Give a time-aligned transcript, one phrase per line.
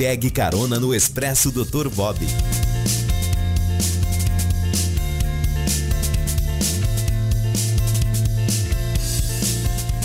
[0.00, 1.90] pegue carona no Expresso Dr.
[1.90, 2.26] Bob.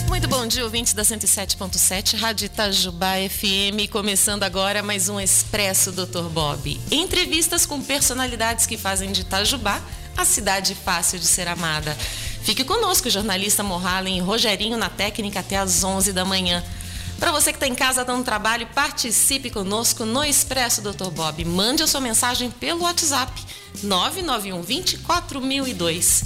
[0.10, 6.24] Muito bom dia, ouvintes da 107.7, Rádio Itajubá FM, começando agora mais um Expresso Dr.
[6.30, 6.78] Bob.
[6.92, 9.82] Entrevistas com personalidades que fazem de Itajubá
[10.18, 11.96] a cidade fácil de ser amada.
[12.44, 16.62] Fique conosco, jornalista Morhalen e Rogerinho na técnica até às 11 da manhã.
[17.20, 21.10] Para você que está em casa dando trabalho, participe conosco no Expresso Dr.
[21.12, 21.46] Bob.
[21.46, 23.32] Mande a sua mensagem pelo WhatsApp
[23.84, 26.24] 991 24002.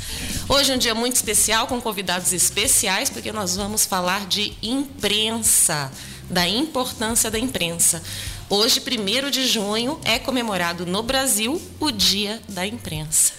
[0.47, 5.91] Hoje é um dia muito especial com convidados especiais, porque nós vamos falar de imprensa,
[6.27, 8.01] da importância da imprensa.
[8.49, 13.33] Hoje, 1 de junho, é comemorado no Brasil o Dia da Imprensa.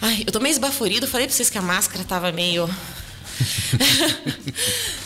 [0.00, 2.66] Ai, eu tô meio esbaforido, falei para vocês que a máscara estava meio.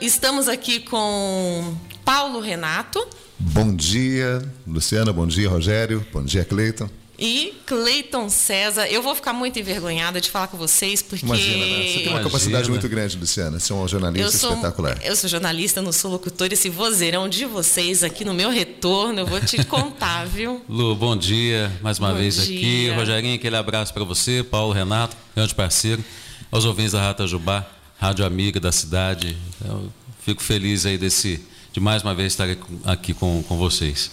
[0.00, 3.06] Estamos aqui com Paulo Renato.
[3.38, 5.12] Bom dia, Luciana.
[5.12, 6.06] Bom dia, Rogério.
[6.12, 6.90] Bom dia, Cleiton.
[7.18, 11.24] E Cleiton César, eu vou ficar muito envergonhada de falar com vocês, porque.
[11.24, 11.64] Imagina, né?
[11.64, 12.22] Você tem uma Imagina.
[12.24, 13.58] capacidade muito grande, Luciana.
[13.58, 14.98] Você é uma jornalista eu sou, espetacular.
[15.02, 16.48] Eu sou jornalista, não sou locutor.
[16.52, 20.62] Esse vozeirão de vocês aqui no meu retorno, eu vou te contar, viu?
[20.68, 22.42] Lu, bom dia mais uma bom vez dia.
[22.42, 22.90] aqui.
[22.90, 26.04] Rogerinho, aquele abraço para você, Paulo Renato, grande parceiro,
[26.50, 27.66] aos ouvintes da Rata Jubá
[28.02, 29.36] rádio amiga da cidade.
[29.64, 29.88] Eu
[30.24, 31.40] fico feliz aí desse,
[31.72, 32.48] de mais uma vez estar
[32.84, 34.10] aqui com, com vocês.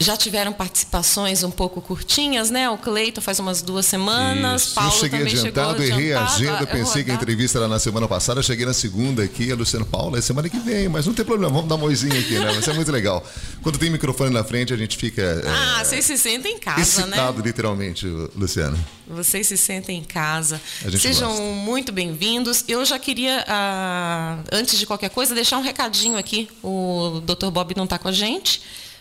[0.00, 2.70] Já tiveram participações um pouco curtinhas, né?
[2.70, 4.62] O Cleito faz umas duas semanas.
[4.62, 4.74] Isso.
[4.74, 7.78] Paulo eu cheguei também adiantado, chegou errei a agenda, pensei que a entrevista era na
[7.78, 11.14] semana passada, cheguei na segunda aqui, a Luciano Paulo, é semana que vem, mas não
[11.14, 12.52] tem problema, vamos dar uma moisinha aqui, né?
[12.54, 13.26] Mas é muito legal.
[13.62, 15.42] Quando tem microfone na frente, a gente fica.
[15.44, 17.16] Ah, é, vocês se sentem em casa, excitado, né?
[17.16, 18.78] Excitado, literalmente, Luciano.
[19.08, 20.60] Vocês se sentem em casa.
[20.98, 21.42] Sejam gosta.
[21.42, 22.62] muito bem-vindos.
[22.68, 26.48] Eu já queria, ah, antes de qualquer coisa, deixar um recadinho aqui.
[26.62, 27.50] O Dr.
[27.50, 28.60] Bob não está com a gente.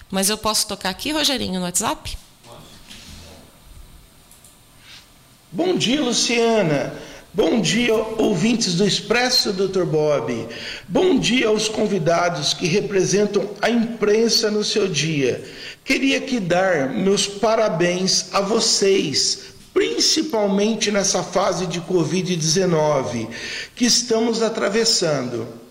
[0.09, 2.17] Mas eu posso tocar aqui, Rogerinho, no WhatsApp?
[5.51, 6.93] Bom dia, Luciana.
[7.33, 9.83] Bom dia, ouvintes do Expresso Dr.
[9.85, 10.47] Bob.
[10.87, 15.43] Bom dia aos convidados que representam a imprensa no seu dia.
[15.83, 23.27] Queria aqui dar meus parabéns a vocês, principalmente nessa fase de Covid-19
[23.75, 25.66] que estamos atravessando.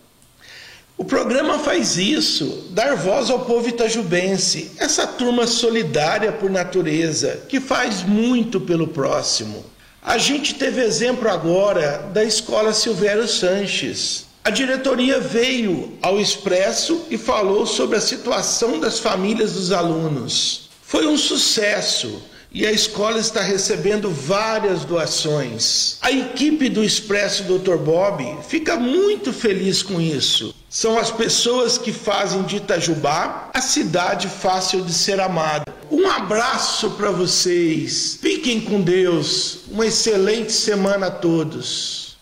[0.99, 7.61] O programa faz isso, dar voz ao povo itajubense, essa turma solidária por natureza, que
[7.61, 9.63] faz muito pelo próximo.
[10.03, 14.25] A gente teve exemplo agora da Escola Silvério Sanches.
[14.43, 20.71] A diretoria veio ao Expresso e falou sobre a situação das famílias dos alunos.
[20.81, 25.99] Foi um sucesso e a escola está recebendo várias doações.
[26.01, 27.77] A equipe do Expresso Dr.
[27.77, 30.55] Bob fica muito feliz com isso.
[30.77, 35.65] São as pessoas que fazem de Itajubá a cidade fácil de ser amada.
[35.91, 38.19] Um abraço para vocês.
[38.21, 39.61] Fiquem com Deus.
[39.71, 42.19] Uma excelente semana a todos.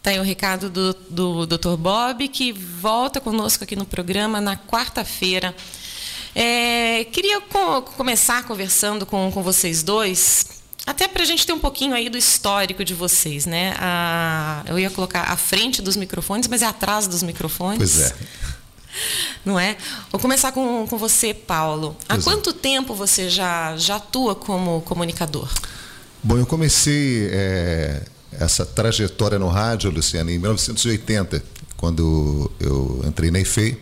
[0.00, 1.74] Tá aí o recado do, do Dr.
[1.76, 5.52] Bob, que volta conosco aqui no programa na quarta-feira.
[6.36, 10.57] É, queria co começar conversando com, com vocês dois,
[10.88, 13.74] até para a gente ter um pouquinho aí do histórico de vocês, né?
[13.78, 17.78] A, eu ia colocar à frente dos microfones, mas é atrás dos microfones.
[17.78, 18.14] Pois é.
[19.44, 19.76] Não é?
[20.10, 21.94] Vou começar com, com você, Paulo.
[22.08, 22.30] Há pois é.
[22.30, 22.52] quanto é.
[22.54, 25.48] tempo você já, já atua como comunicador?
[26.22, 31.44] Bom, eu comecei é, essa trajetória no rádio, Luciana, em 1980,
[31.76, 33.78] quando eu entrei na IFEI.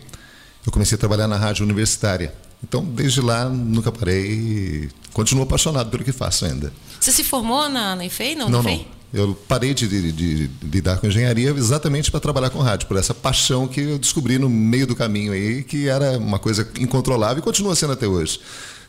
[0.65, 2.33] Eu comecei a trabalhar na rádio universitária.
[2.61, 4.89] Então, desde lá, nunca parei.
[5.13, 6.73] Continuo apaixonado pelo que faço ainda.
[7.07, 8.35] Você se formou na, na IFEI?
[8.35, 8.85] Não, não, não.
[9.13, 13.13] Eu parei de, de, de, lidar com engenharia exatamente para trabalhar com rádio, por essa
[13.13, 17.41] paixão que eu descobri no meio do caminho aí, que era uma coisa incontrolável e
[17.41, 18.41] continua sendo até hoje.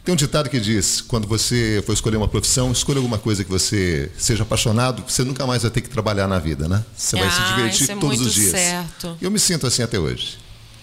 [0.04, 3.50] Tem um ditado que diz: quando você for escolher uma profissão, escolha alguma coisa que
[3.50, 6.84] você seja apaixonado, você nunca mais vai ter que trabalhar na vida, né?
[6.96, 8.50] Você vai ah, se divertir é todos os dias.
[8.50, 9.16] Certo.
[9.22, 10.38] Eu me sinto assim até hoje.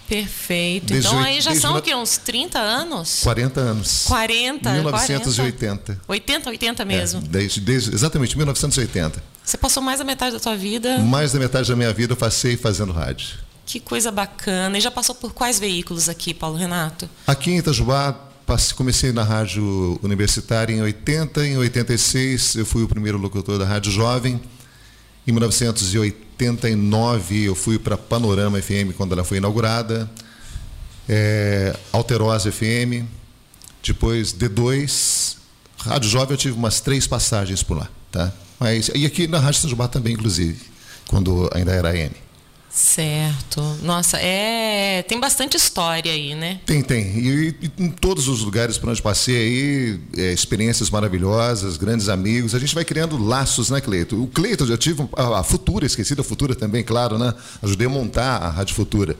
[0.08, 0.86] Perfeito.
[0.86, 1.94] Desde então aí já são o quê?
[1.94, 3.20] Uns 30 anos?
[3.22, 4.04] 40 anos.
[4.06, 4.72] 40?
[4.72, 6.00] 1980.
[6.06, 6.06] 40.
[6.06, 7.20] 80, 80 mesmo?
[7.20, 9.22] É, desde, desde, exatamente, 1980.
[9.44, 10.98] Você passou mais da metade da sua vida?
[10.98, 13.38] Mais da metade da minha vida eu passei fazendo rádio.
[13.64, 14.78] Que coisa bacana.
[14.78, 17.08] E já passou por quais veículos aqui, Paulo Renato?
[17.26, 18.14] Aqui em Itajubá,
[18.76, 23.90] comecei na rádio universitária em 80, em 86 eu fui o primeiro locutor da Rádio
[23.90, 24.40] Jovem.
[25.26, 25.32] Em
[26.38, 30.10] 1989 eu fui para Panorama FM quando ela foi inaugurada,
[31.08, 33.06] é, Alterosa FM,
[33.82, 35.36] depois D2,
[35.78, 38.32] Rádio Jovem eu tive umas três passagens por lá, tá?
[38.58, 40.60] Mas, e aqui na Rádio São Jubá também, inclusive,
[41.08, 42.25] quando ainda era AM.
[42.76, 43.62] Certo.
[43.82, 46.60] Nossa, é tem bastante história aí, né?
[46.66, 47.04] Tem, tem.
[47.18, 52.54] E, e em todos os lugares por onde passei aí, é, experiências maravilhosas, grandes amigos.
[52.54, 54.22] A gente vai criando laços, né, Cleito?
[54.22, 57.32] O Cleito, eu já tive a, a Futura, esqueci da Futura também, claro, né?
[57.62, 59.16] Ajudei a montar a Rádio Futura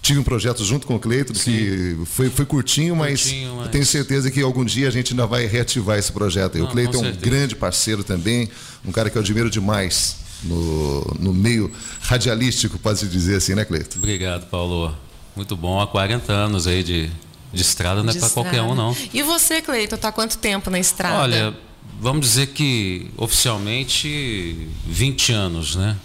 [0.00, 3.70] tive um projeto junto com o Cleito que foi, foi curtinho, mas, curtinho, mas...
[3.70, 6.58] tenho certeza que algum dia a gente ainda vai reativar esse projeto.
[6.58, 7.24] Não, o Cleito é um certeza.
[7.24, 8.50] grande parceiro também,
[8.84, 11.70] um cara que eu admiro demais no, no meio
[12.00, 13.98] radialístico, pode-se dizer assim, né, Cleito?
[13.98, 14.94] Obrigado, Paulo.
[15.34, 15.80] Muito bom.
[15.80, 17.10] Há 40 anos aí de,
[17.52, 18.96] de estrada não é para qualquer um, não.
[19.12, 21.18] E você, Cleito, está quanto tempo na estrada?
[21.18, 21.54] Olha,
[22.00, 25.96] vamos dizer que oficialmente 20 anos, né?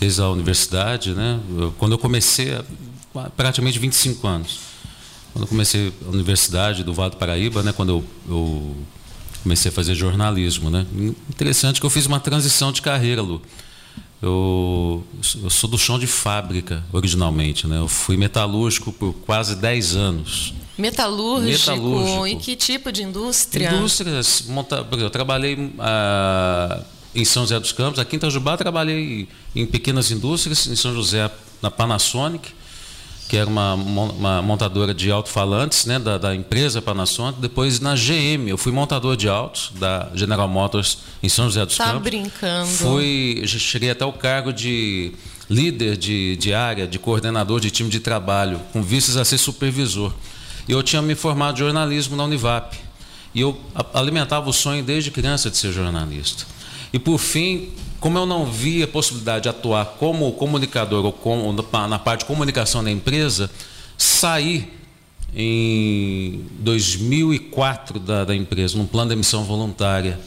[0.00, 1.40] Desde a universidade, né?
[1.76, 2.56] Quando eu comecei,
[3.36, 4.60] praticamente 25 anos.
[5.32, 7.72] Quando eu comecei a universidade do Vale do Paraíba, né?
[7.72, 8.76] Quando eu, eu
[9.48, 10.86] comecei a fazer jornalismo, né?
[11.30, 13.40] Interessante que eu fiz uma transição de carreira, Lu.
[14.20, 15.02] Eu,
[15.42, 17.78] eu, sou do chão de fábrica, originalmente, né?
[17.78, 20.52] Eu fui metalúrgico por quase 10 anos.
[20.76, 21.70] Metalúrgico?
[21.70, 22.26] metalúrgico.
[22.26, 23.72] E que tipo de indústria?
[23.72, 24.44] Indústrias.
[24.48, 24.86] Monta...
[24.98, 26.82] Eu trabalhei ah,
[27.14, 31.30] em São José dos Campos, aqui em Itajubá trabalhei em pequenas indústrias, em São José,
[31.62, 32.50] na Panasonic,
[33.28, 37.38] que era uma, uma montadora de alto-falantes né, da, da, empresa Panasonic.
[37.40, 41.76] Depois na GM, eu fui montador de autos da General Motors em São José dos
[41.76, 41.98] tá Campos.
[41.98, 42.66] Tá brincando.
[42.66, 45.12] Fui, cheguei até o cargo de
[45.48, 50.12] líder de, de área, de coordenador de time de trabalho, com vistas a ser supervisor.
[50.66, 52.76] E eu tinha me formado de jornalismo na Univap.
[53.34, 53.60] E eu
[53.92, 56.46] alimentava o sonho desde criança de ser jornalista.
[56.92, 61.52] E por fim, como eu não via a possibilidade de atuar como comunicador ou como,
[61.88, 63.50] na parte de comunicação da empresa,
[63.96, 64.70] saí
[65.34, 70.18] em 2004 da, da empresa, num plano de emissão voluntária.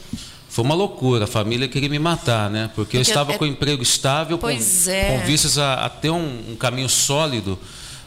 [0.48, 2.66] Foi uma loucura, a família queria me matar, né?
[2.74, 3.38] Porque, Porque eu estava é...
[3.38, 4.56] com um emprego estável, com, é.
[4.56, 7.58] com vistas a, a ter um, um caminho sólido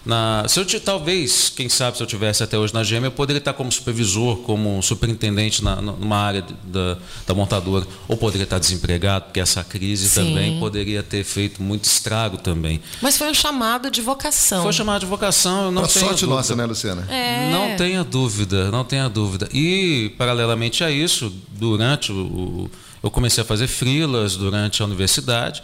[0.05, 3.39] na, se eu talvez, quem sabe, se eu tivesse até hoje na GM, eu poderia
[3.39, 9.25] estar como supervisor, como superintendente na, numa área da, da montadora, ou poderia estar desempregado,
[9.25, 10.25] porque essa crise Sim.
[10.25, 12.79] também poderia ter feito muito estrago também.
[13.01, 14.61] Mas foi um chamado de vocação.
[14.61, 16.35] Foi um chamado de vocação, não tenho sorte dúvida.
[16.35, 17.07] nossa, né, Luciana?
[17.09, 17.49] É.
[17.51, 19.49] Não tenha dúvida, não tenha dúvida.
[19.51, 22.71] E paralelamente a isso, durante o, o
[23.05, 25.61] eu comecei a fazer frilas durante a universidade.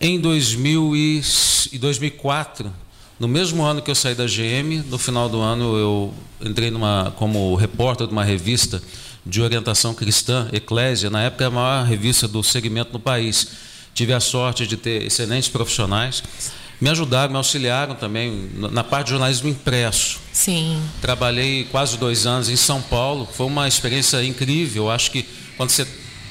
[0.00, 1.22] Em 2000 e,
[1.78, 2.72] 2004
[3.22, 7.14] no mesmo ano que eu saí da GM, no final do ano eu entrei numa,
[7.16, 8.82] como repórter de uma revista
[9.24, 13.46] de orientação cristã, Eclésia, na época a maior revista do segmento no país.
[13.94, 16.20] Tive a sorte de ter excelentes profissionais.
[16.80, 20.18] Me ajudaram, me auxiliaram também na parte de jornalismo impresso.
[20.32, 20.82] Sim.
[21.00, 23.28] Trabalhei quase dois anos em São Paulo.
[23.32, 24.90] Foi uma experiência incrível.
[24.90, 25.24] Acho que
[25.56, 25.86] quando você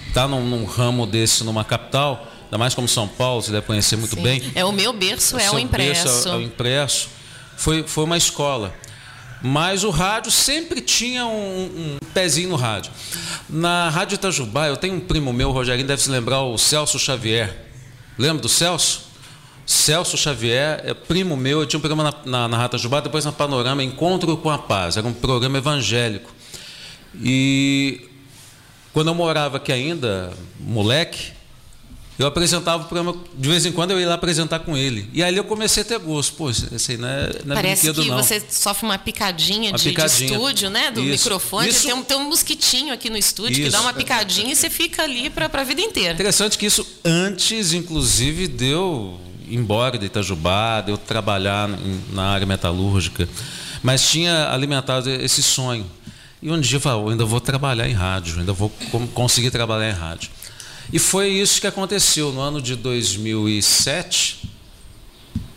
[0.10, 3.96] está num, num ramo desse numa capital, ainda mais como São Paulo, você deve conhecer
[3.96, 4.22] muito Sim.
[4.22, 4.52] bem.
[4.54, 6.04] É o meu berço, é o, é impresso.
[6.04, 7.10] Berço é, o impresso.
[7.56, 8.76] Foi, foi uma escola.
[9.42, 12.92] Mas o rádio sempre tinha um, um, pezinho no rádio.
[13.50, 17.00] Na Rádio Itajubá, eu tenho um primo meu, o Rogerinho deve se lembrar, o Celso
[17.00, 17.56] Xavier.
[18.18, 19.10] Lembra do Celso?
[19.66, 23.24] Celso Xavier é primo meu, eu tinha um programa na, na, na Rádio Itajubá, depois
[23.24, 24.98] na Panorama, Encontro com a Paz.
[24.98, 26.30] Era um programa evangélico.
[27.16, 28.10] E
[28.94, 31.32] quando eu morava aqui ainda, moleque,
[32.22, 35.10] eu apresentava o programa, de vez em quando eu ia lá apresentar com ele.
[35.12, 36.36] E aí eu comecei a ter gosto.
[36.36, 38.18] Pô, aí não é, não é Parece que não.
[38.18, 40.30] você sofre uma picadinha, uma de, picadinha.
[40.30, 40.92] de, estúdio, né?
[40.92, 41.24] Do Isso.
[41.24, 41.70] microfone.
[41.70, 41.84] Isso.
[41.84, 43.64] Tem, um, tem um mosquitinho aqui no estúdio isso.
[43.64, 46.14] que dá uma picadinha e você fica ali para a vida inteira.
[46.14, 51.70] Interessante que isso antes, inclusive, deu embora de Itajubá, deu trabalhar
[52.12, 53.28] na área metalúrgica.
[53.84, 55.86] Mas tinha alimentado esse sonho.
[56.42, 58.72] E um dia eu falei, ainda vou trabalhar em rádio, ainda vou
[59.14, 60.30] conseguir trabalhar em rádio.
[60.94, 64.50] E foi isso que aconteceu no ano de 2007.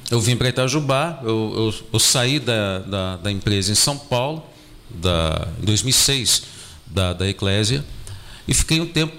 [0.08, 4.44] Eu vim para Itajubá, eu, eu, eu saí da, da, da, empresa em São Paulo,
[4.88, 6.42] da, em 2006,
[6.86, 7.84] da, da Eclésia,
[8.46, 9.16] e fiquei um tempo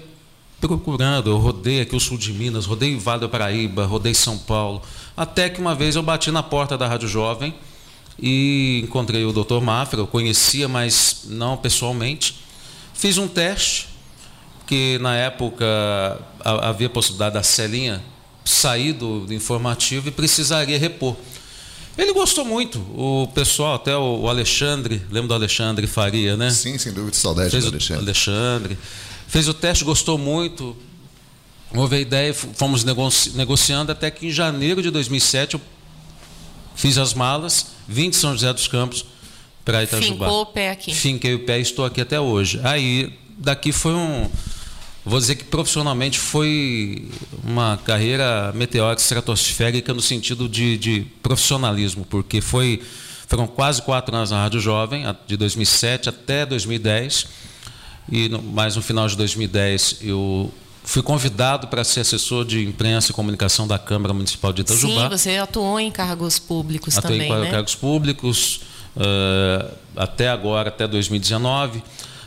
[0.58, 1.28] procurando.
[1.28, 4.80] Eu rodei aqui o sul de Minas, rodei Vale do Paraíba, rodei São Paulo,
[5.14, 7.54] até que uma vez eu bati na porta da Rádio Jovem
[8.18, 9.60] e encontrei o Dr.
[9.60, 12.38] Mafra, eu conhecia, mas não pessoalmente.
[12.94, 13.88] Fiz um teste,
[14.66, 15.64] que na época
[16.44, 18.02] havia possibilidade da Celinha
[18.44, 21.16] sair do, do informativo e precisaria repor.
[21.96, 26.50] Ele gostou muito, o pessoal, até o Alexandre, lembra do Alexandre Faria, né?
[26.50, 28.02] Sim, sem dúvida, saudade Fez do Alexandre.
[28.02, 28.78] Alexandre.
[29.26, 30.76] Fez o teste, gostou muito.
[31.74, 35.60] Houve a ideia, fomos negoci negociando até que em janeiro de 2007 eu
[36.74, 39.04] fiz as malas, vim de São José dos Campos
[39.64, 40.26] para Itajubá.
[40.26, 40.94] Fincou o pé aqui.
[40.94, 42.60] Finquei o pé e estou aqui até hoje.
[42.62, 44.30] Aí, daqui foi um
[45.10, 47.08] vou dizer que profissionalmente foi
[47.44, 52.82] uma carreira meteórica, estratosférica no sentido de, de profissionalismo, porque foi,
[53.28, 57.28] foram quase quatro anos na Rádio Jovem, de 2007 até 2010,
[58.10, 63.12] e no, mais no final de 2010 eu fui convidado para ser assessor de imprensa
[63.12, 65.04] e comunicação da Câmara Municipal de Itajubá.
[65.04, 67.50] Sim, você atuou em cargos públicos Atuei também, em né?
[67.50, 68.60] cargos públicos,
[68.96, 71.82] uh, até agora, até 2019.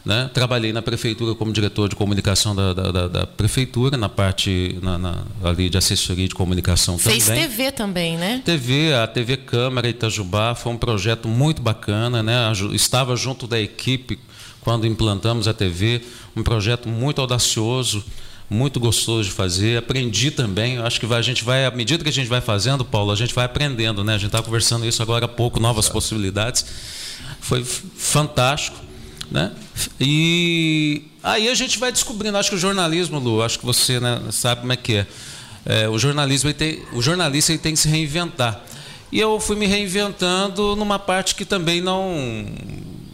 [0.09, 0.27] Né?
[0.33, 4.97] Trabalhei na prefeitura como diretor de comunicação da, da, da, da prefeitura, na parte na,
[4.97, 7.43] na, ali de assessoria de comunicação Fez também.
[7.43, 8.41] Fez TV também, né?
[8.43, 12.51] TV, a TV Câmara Itajubá foi um projeto muito bacana, né?
[12.73, 14.17] Estava junto da equipe
[14.61, 16.01] quando implantamos a TV,
[16.35, 18.03] um projeto muito audacioso,
[18.49, 19.77] muito gostoso de fazer.
[19.77, 20.79] Aprendi também.
[20.79, 23.15] Acho que vai, a gente vai, à medida que a gente vai fazendo, Paulo, a
[23.15, 24.15] gente vai aprendendo, né?
[24.15, 26.65] A gente está conversando isso agora há pouco, novas possibilidades.
[27.39, 28.88] Foi fantástico.
[29.31, 29.51] Né?
[29.99, 34.19] E aí a gente vai descobrindo, acho que o jornalismo, Lu, acho que você né,
[34.31, 35.07] sabe como é que é.
[35.65, 38.63] é o jornalismo, tem, o jornalista tem que se reinventar.
[39.11, 42.45] E eu fui me reinventando numa parte que também não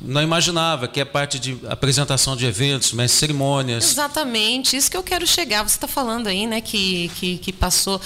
[0.06, 3.92] não imaginava, que é parte de apresentação de eventos, mas cerimônias.
[3.92, 5.68] Exatamente, isso que eu quero chegar.
[5.68, 8.00] Você está falando aí, né, que, que, que passou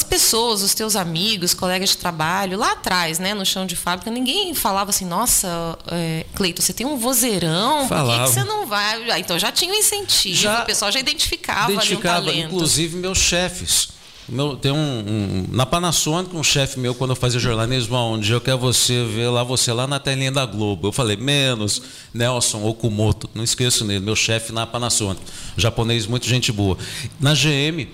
[0.00, 4.10] as pessoas, os teus amigos, colegas de trabalho, lá atrás, né, no chão de fábrica,
[4.10, 8.18] ninguém falava assim, nossa, é, Cleito, você tem um vozeirão, falava.
[8.18, 9.10] por que, que, você não vai?
[9.10, 12.54] Ah, então já tinha um incentivo, já o pessoal já identificava, identificava ali um talento.
[12.54, 14.00] inclusive meus chefes.
[14.28, 18.40] Meu, tem um, um, na Panasonic, um chefe meu, quando eu fazia jornalismo, onde eu
[18.40, 20.86] quero você ver lá, você lá na telinha da Globo.
[20.86, 21.82] Eu falei, menos
[22.14, 25.20] Nelson Okumoto, não esqueço nele, meu chefe na Panasonic,
[25.56, 26.78] japonês, muito gente boa.
[27.18, 27.88] Na GM,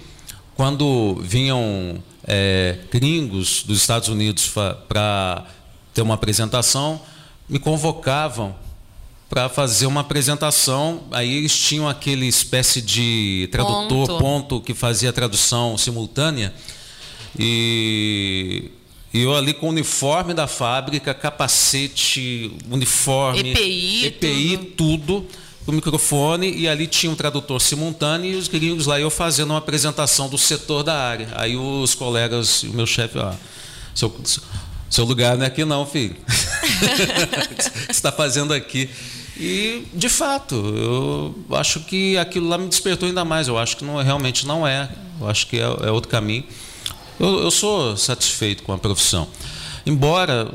[0.57, 4.51] quando vinham é, gringos dos Estados Unidos
[4.89, 5.45] para
[5.93, 7.01] ter uma apresentação,
[7.49, 8.55] me convocavam
[9.29, 11.03] para fazer uma apresentação.
[11.11, 16.55] Aí eles tinham aquele espécie de tradutor, ponto, ponto que fazia tradução simultânea.
[17.39, 18.71] E,
[19.13, 25.21] e eu ali com o uniforme da fábrica, capacete, uniforme, EPI, EPI tudo.
[25.21, 29.51] tudo o microfone e ali tinha um tradutor simultâneo e os gringos lá eu fazendo
[29.51, 31.29] uma apresentação do setor da área.
[31.35, 33.33] Aí os colegas, o meu chefe, ó,
[33.95, 34.15] seu,
[34.89, 36.17] seu lugar não é aqui não, filho.
[36.23, 38.89] o que está fazendo aqui?
[39.39, 43.49] E, de fato, eu acho que aquilo lá me despertou ainda mais.
[43.49, 44.89] Eu acho que não, realmente não é.
[45.21, 46.45] Eu acho que é, é outro caminho.
[47.21, 49.29] Eu, eu, sou satisfeito com a profissão.
[49.87, 50.53] Embora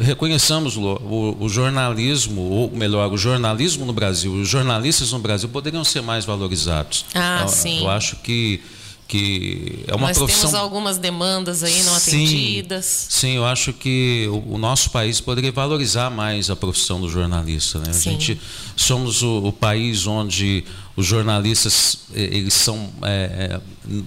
[0.00, 5.84] reconheçamos o, o, jornalismo, ou melhor, o jornalismo no Brasil, os jornalistas no Brasil poderiam
[5.84, 7.04] ser mais valorizados.
[7.14, 7.82] Ah, eu, sim.
[7.82, 8.60] Eu acho que
[9.06, 10.50] que é uma Nós profissão.
[10.50, 13.06] temos algumas demandas aí não sim, atendidas.
[13.10, 17.78] Sim, eu acho que o, o, nosso país poderia valorizar mais a profissão do jornalista.
[17.78, 17.90] Né?
[17.90, 18.40] A gente
[18.74, 20.64] somos o, o, país onde
[20.96, 23.60] os jornalistas eles são é, é,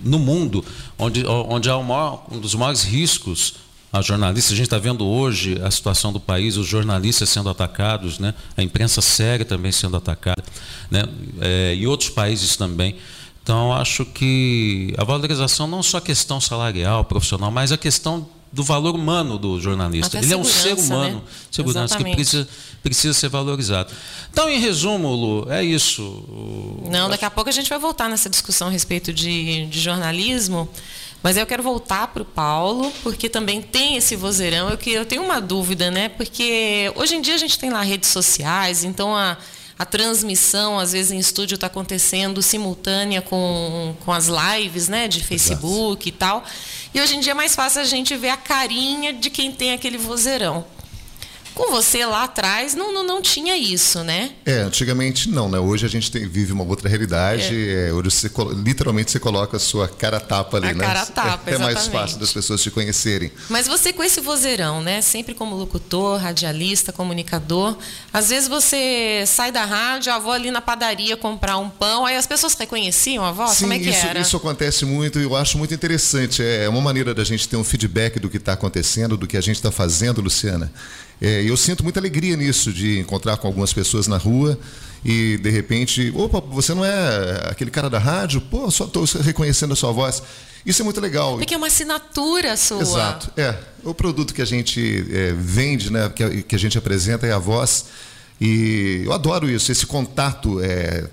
[0.03, 0.65] no mundo
[0.97, 3.53] onde onde há maior, um dos maiores riscos
[3.91, 4.53] a jornalistas.
[4.53, 8.34] A gente está vendo hoje a situação do país, os jornalistas sendo atacados, né?
[8.56, 10.44] a imprensa séria também sendo atacada,
[10.91, 11.03] né?
[11.39, 12.96] É, e outros países também.
[13.44, 18.63] Então, acho que a valorização não só a questão salarial, profissional, mas a questão do
[18.63, 20.17] valor humano do jornalista.
[20.17, 21.22] Até Ele é um ser humano, né?
[21.51, 22.10] segurança, Exatamente.
[22.10, 22.48] que precisa,
[22.82, 23.94] precisa ser valorizado.
[24.32, 26.82] Então, em resumo, Lu, é isso.
[26.89, 30.70] Não, daqui a pouco a gente vai voltar nessa discussão a respeito de, de jornalismo.
[31.24, 34.69] Mas eu quero voltar para o Paulo, porque também tem esse vozeirão.
[34.69, 36.09] Eu, eu tenho uma dúvida, né?
[36.09, 39.38] Porque hoje em dia a gente tem lá redes sociais, então a
[39.79, 45.24] a transmissão, às vezes em estúdio, está acontecendo simultânea com, com as lives né, de
[45.24, 46.09] Facebook Exato.
[46.09, 46.43] e tal.
[46.93, 49.74] E hoje em dia é mais fácil a gente ver a carinha de quem tem
[49.74, 50.65] aquele vozeirão.
[51.57, 54.29] Com você lá atrás não, não, não tinha isso, né?
[54.45, 55.57] É, antigamente não, né?
[55.57, 57.55] Hoje a gente tem, vive uma outra realidade.
[57.55, 57.87] É.
[57.87, 58.29] É, hoje você,
[58.63, 60.85] literalmente você coloca a sua cara tapa ali, a né?
[60.85, 63.31] Cara tapa, é, é mais fácil das pessoas te conhecerem.
[63.49, 65.01] Mas você com esse vozeirão, né?
[65.01, 67.75] Sempre como locutor, radialista, comunicador.
[68.13, 72.17] Às vezes você sai da rádio, a avó ali na padaria comprar um pão, aí
[72.17, 73.53] as pessoas reconheciam a voz?
[73.53, 74.19] Sim, Como é que isso, era?
[74.19, 76.43] isso acontece muito e eu acho muito interessante.
[76.43, 79.41] É uma maneira da gente ter um feedback do que está acontecendo, do que a
[79.41, 80.71] gente está fazendo, Luciana.
[81.21, 84.57] É, eu sinto muita alegria nisso, de encontrar com algumas pessoas na rua
[85.03, 88.41] e, de repente, opa, você não é aquele cara da rádio?
[88.41, 90.21] Pô, só estou reconhecendo a sua voz.
[90.65, 91.38] Isso é muito legal.
[91.38, 92.81] Porque é uma assinatura sua.
[92.81, 93.31] Exato.
[93.38, 93.55] É.
[93.83, 97.31] O produto que a gente é, vende, né, que, a, que a gente apresenta é
[97.31, 97.86] a voz.
[98.39, 100.59] E eu adoro isso, esse contato.
[100.62, 101.05] É,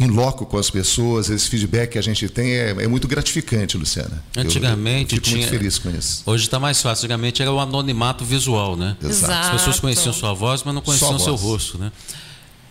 [0.00, 3.76] em loco com as pessoas, esse feedback que a gente tem é, é muito gratificante,
[3.76, 4.22] Luciana.
[4.36, 6.22] Antigamente eu, eu fico tinha, muito feliz com isso.
[6.26, 7.04] Hoje está mais fácil.
[7.04, 8.96] Antigamente era o anonimato visual, né?
[9.02, 9.32] Exato.
[9.32, 11.92] As pessoas conheciam sua voz, mas não conheciam o seu rosto, né?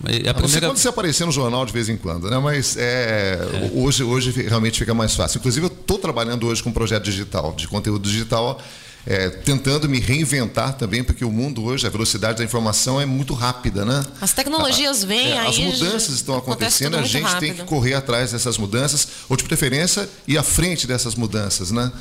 [0.03, 0.67] A, primeira...
[0.67, 2.39] quando você aparecer no jornal de vez em quando, né?
[2.39, 3.71] Mas é, é.
[3.75, 5.37] Hoje, hoje realmente fica mais fácil.
[5.37, 8.59] Inclusive, eu estou trabalhando hoje com um projeto digital, de conteúdo digital,
[9.05, 13.33] é, tentando me reinventar também, porque o mundo hoje, a velocidade da informação é muito
[13.33, 14.05] rápida, né?
[14.19, 15.47] As tecnologias vêm é, aí.
[15.47, 17.39] As mudanças estão acontecendo, a gente rápido.
[17.39, 21.91] tem que correr atrás dessas mudanças, ou de preferência, ir à frente dessas mudanças, né?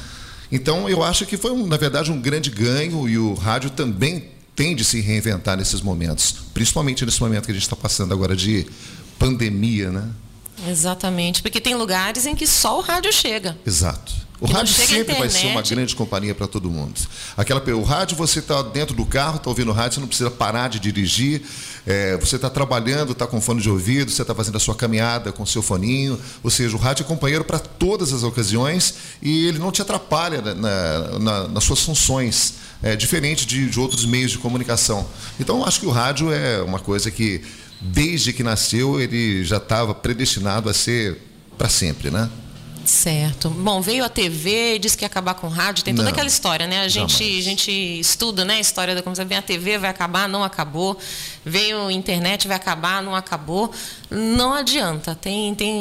[0.53, 4.75] Então, eu acho que foi, na verdade, um grande ganho e o rádio também tem
[4.75, 8.67] de se reinventar nesses momentos, principalmente nesse momento que a gente está passando agora de
[9.19, 10.05] pandemia, né?
[10.69, 13.57] Exatamente, porque tem lugares em que só o rádio chega.
[13.67, 14.13] Exato.
[14.41, 16.99] O rádio sempre vai ser uma grande companhia para todo mundo.
[17.37, 20.69] Aquela, o rádio, você está dentro do carro, está ouvindo rádio, você não precisa parar
[20.69, 21.43] de dirigir.
[21.87, 25.31] É, você está trabalhando, está com fone de ouvido, você está fazendo a sua caminhada
[25.31, 26.19] com seu foninho.
[26.43, 30.41] Ou seja, o rádio é companheiro para todas as ocasiões e ele não te atrapalha
[30.41, 35.07] na, na, nas suas funções, é, diferente de, de outros meios de comunicação.
[35.39, 37.43] Então, acho que o rádio é uma coisa que,
[37.79, 41.19] desde que nasceu, ele já estava predestinado a ser
[41.59, 42.31] para sempre, né?
[42.85, 43.51] Certo.
[43.51, 46.29] Bom, veio a TV, disse que ia acabar com o rádio, tem toda não, aquela
[46.29, 46.81] história, né?
[46.81, 48.55] A gente, a gente estuda, né?
[48.55, 50.99] A história da você vem a TV, vai acabar, não acabou.
[51.45, 53.71] Veio a internet, vai acabar, não acabou.
[54.11, 55.15] Não adianta.
[55.15, 55.75] Tem, tem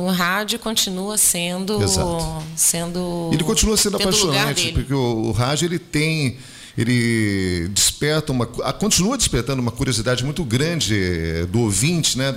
[0.00, 2.42] o rádio continua sendo Exato.
[2.56, 6.38] sendo Ele continua sendo apaixonante, porque o, o rádio ele tem
[6.76, 12.34] ele desperta uma continua despertando uma curiosidade muito grande eh, do ouvinte, né?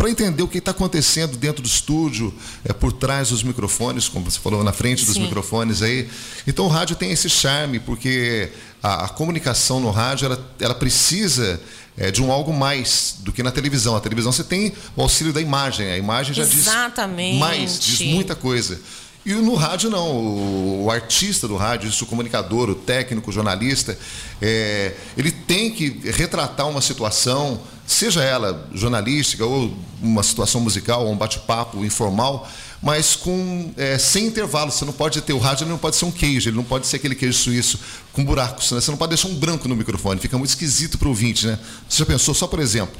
[0.00, 2.32] Para entender o que está acontecendo dentro do estúdio,
[2.64, 5.24] é, por trás dos microfones, como você falou, na frente dos Sim.
[5.24, 6.08] microfones aí.
[6.46, 8.48] Então o rádio tem esse charme, porque
[8.82, 11.60] a, a comunicação no rádio ela, ela precisa
[11.98, 13.94] é, de um algo mais do que na televisão.
[13.94, 17.32] A televisão você tem o auxílio da imagem, a imagem já Exatamente.
[17.32, 18.80] diz mais, diz muita coisa.
[19.24, 23.32] E no rádio não, o, o, artista do rádio, isso, o comunicador, o técnico, o
[23.32, 23.98] jornalista,
[24.40, 31.12] é, ele tem que retratar uma situação, seja ela jornalística ou uma situação musical ou
[31.12, 32.48] um bate-papo informal,
[32.82, 34.70] mas com é, sem intervalo.
[34.70, 36.96] Você não pode ter o rádio, não pode ser um queijo, ele não pode ser
[36.96, 37.78] aquele queijo suíço
[38.14, 38.72] com buracos.
[38.72, 38.80] Né?
[38.80, 41.46] Você não pode deixar um branco no microfone, fica muito esquisito para o ouvinte.
[41.46, 41.58] Né?
[41.86, 42.96] Você já pensou, só por exemplo,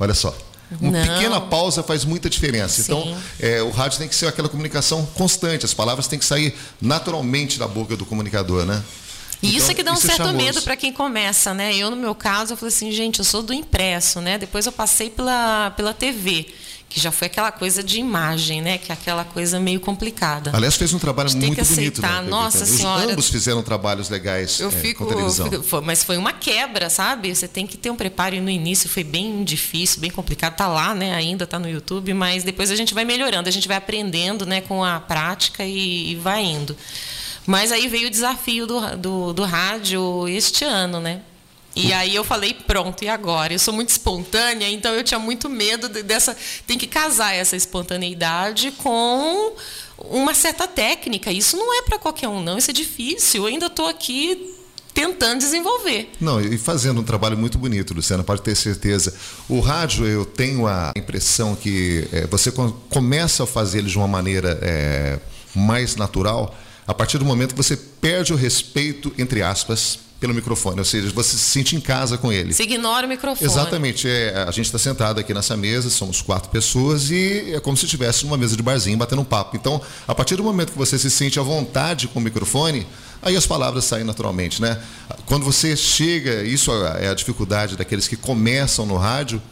[0.00, 0.34] olha só.
[0.80, 1.02] Uma Não.
[1.02, 2.80] pequena pausa faz muita diferença.
[2.80, 3.10] Então, Sim.
[3.10, 6.54] Então, é, o rádio tem que ser aquela comunicação constante, as palavras têm que sair
[6.80, 8.82] naturalmente da boca do comunicador, né?
[9.42, 11.74] E então, isso é que dá um é certo medo para quem começa, né?
[11.76, 14.38] Eu, no meu caso, eu falei assim, gente, eu sou do impresso, né?
[14.38, 16.46] Depois eu passei pela, pela TV
[16.88, 18.78] que já foi aquela coisa de imagem, né?
[18.78, 20.50] Que é aquela coisa meio complicada.
[20.54, 22.00] Aliás, fez um trabalho muito bonito.
[22.00, 22.22] Né?
[22.22, 23.12] Nossa Os, senhora.
[23.12, 25.46] Ambos fizeram trabalhos legais eu é, fico, com televisão.
[25.52, 27.34] Eu fico, mas foi uma quebra, sabe?
[27.34, 30.56] Você tem que ter um preparo e no início foi bem difícil, bem complicado.
[30.56, 31.14] Tá lá, né?
[31.14, 34.60] Ainda tá no YouTube, mas depois a gente vai melhorando, a gente vai aprendendo, né?
[34.60, 36.76] Com a prática e, e vai indo.
[37.46, 41.20] Mas aí veio o desafio do, do, do rádio este ano, né?
[41.76, 43.52] E aí eu falei, pronto, e agora?
[43.52, 46.34] Eu sou muito espontânea, então eu tinha muito medo dessa.
[46.66, 49.52] Tem que casar essa espontaneidade com
[49.98, 51.30] uma certa técnica.
[51.30, 52.56] Isso não é para qualquer um, não.
[52.56, 53.42] Isso é difícil.
[53.42, 54.54] Eu ainda estou aqui
[54.94, 56.10] tentando desenvolver.
[56.18, 59.14] Não, e fazendo um trabalho muito bonito, Luciana, pode ter certeza.
[59.46, 62.50] O rádio, eu tenho a impressão que é, você
[62.88, 65.18] começa a fazer ele de uma maneira é,
[65.54, 70.78] mais natural a partir do momento que você perde o respeito, entre aspas, pelo microfone,
[70.78, 72.52] ou seja, você se sente em casa com ele.
[72.52, 73.50] Você ignora o microfone.
[73.50, 74.08] Exatamente.
[74.08, 77.84] É, a gente está sentado aqui nessa mesa, somos quatro pessoas e é como se
[77.84, 79.56] estivesse numa mesa de barzinho batendo um papo.
[79.56, 82.86] Então, a partir do momento que você se sente à vontade com o microfone,
[83.20, 84.80] aí as palavras saem naturalmente, né?
[85.26, 89.42] Quando você chega, isso é a dificuldade daqueles que começam no rádio,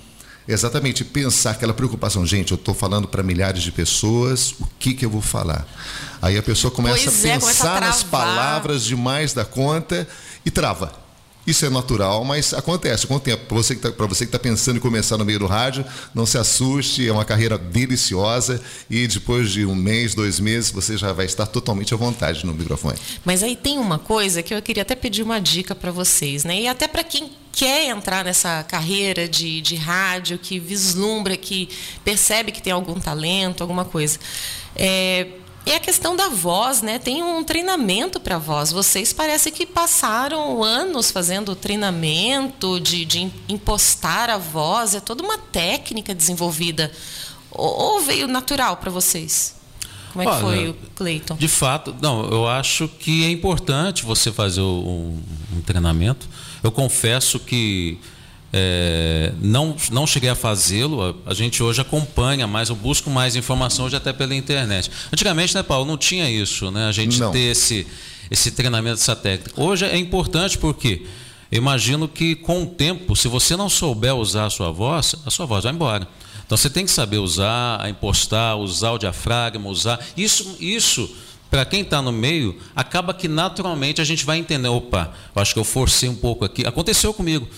[0.46, 5.04] exatamente pensar aquela preocupação, gente, eu estou falando para milhares de pessoas, o que que
[5.04, 5.66] eu vou falar?
[6.20, 10.06] Aí a pessoa começa pois a é, pensar a nas palavras demais da conta
[10.44, 11.03] e trava.
[11.46, 13.44] Isso é natural, mas acontece com o tempo.
[13.46, 17.06] Para você que está tá pensando em começar no meio do rádio, não se assuste,
[17.06, 21.46] é uma carreira deliciosa e depois de um mês, dois meses, você já vai estar
[21.46, 22.96] totalmente à vontade no microfone.
[23.24, 26.60] Mas aí tem uma coisa que eu queria até pedir uma dica para vocês, né?
[26.62, 31.68] E até para quem quer entrar nessa carreira de, de rádio, que vislumbra, que
[32.04, 34.18] percebe que tem algum talento, alguma coisa.
[34.74, 35.28] É,
[35.70, 36.98] é a questão da voz, né?
[36.98, 38.70] Tem um treinamento para voz.
[38.70, 44.94] Vocês parece que passaram anos fazendo treinamento de, de impostar a voz.
[44.94, 46.92] É toda uma técnica desenvolvida.
[47.50, 49.54] Ou, ou veio natural para vocês?
[50.12, 51.34] Como é que Olha, foi, Cleiton?
[51.34, 52.24] De fato, não.
[52.30, 55.18] Eu acho que é importante você fazer um,
[55.52, 56.28] um treinamento.
[56.62, 57.98] Eu confesso que
[58.56, 63.34] é, não, não cheguei a fazê-lo, a, a, gente hoje acompanha mais, eu busco mais
[63.34, 64.88] informação hoje até pela internet.
[65.12, 66.86] Antigamente, né, Paulo, não tinha isso, né?
[66.86, 67.32] A gente não.
[67.32, 67.84] ter esse,
[68.30, 69.60] esse treinamento, essa técnica.
[69.60, 71.02] Hoje é importante porque
[71.50, 75.30] Eu imagino que com o tempo, se você não souber usar a sua voz, a
[75.30, 76.06] sua voz vai embora.
[76.46, 79.98] Então você tem que saber usar, impostar, usar o diafragma, usar.
[80.16, 81.12] Isso, isso
[81.50, 85.52] para quem está no meio, acaba que naturalmente a gente vai entender, opa, eu acho
[85.52, 86.64] que eu forcei um pouco aqui.
[86.64, 87.48] Aconteceu comigo.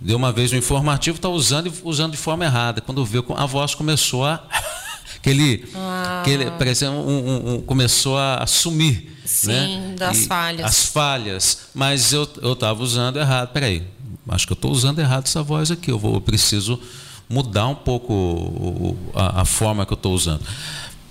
[0.00, 2.80] Deu uma vez no informativo, está usando usando de forma errada.
[2.80, 4.42] Quando viu, a voz começou a.
[5.16, 6.20] aquele, ah.
[6.22, 9.14] aquele parecia um, um, um, começou a sumir.
[9.26, 9.94] Sim, né?
[9.98, 10.66] das e falhas.
[10.66, 11.58] As falhas.
[11.74, 13.52] Mas eu estava usando errado.
[13.52, 13.86] Peraí,
[14.28, 15.90] acho que eu estou usando errado essa voz aqui.
[15.90, 16.80] Eu, vou, eu preciso
[17.28, 20.42] mudar um pouco a, a forma que eu estou usando.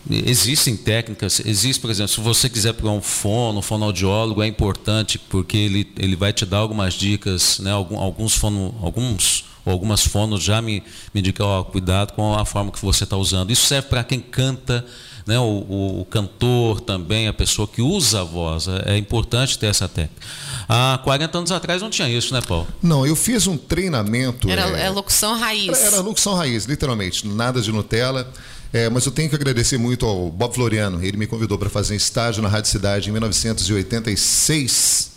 [0.09, 5.19] Existem técnicas, existe, por exemplo, se você quiser para um fono, um fonoaudiólogo, é importante
[5.19, 7.71] porque ele, ele vai te dar algumas dicas, né?
[7.71, 12.71] Algum, alguns, fono, alguns algumas fonos já me, me indicam, ó, cuidado com a forma
[12.71, 13.51] que você está usando.
[13.51, 14.85] Isso serve para quem canta,
[15.25, 15.37] né?
[15.39, 18.67] O, o, o, cantor também, a pessoa que usa a voz.
[18.67, 20.25] É, é importante ter essa técnica.
[20.67, 22.67] Há 40 anos atrás não tinha isso, né, Paulo?
[22.81, 24.49] Não, eu fiz um treinamento.
[24.49, 25.77] Era é, é locução raiz.
[25.77, 27.27] Era, era locução raiz, literalmente.
[27.27, 28.31] Nada de Nutella.
[28.71, 31.03] É, mas eu tenho que agradecer muito ao Bob Floriano.
[31.03, 35.11] Ele me convidou para fazer estágio na Rádio Cidade em 1986,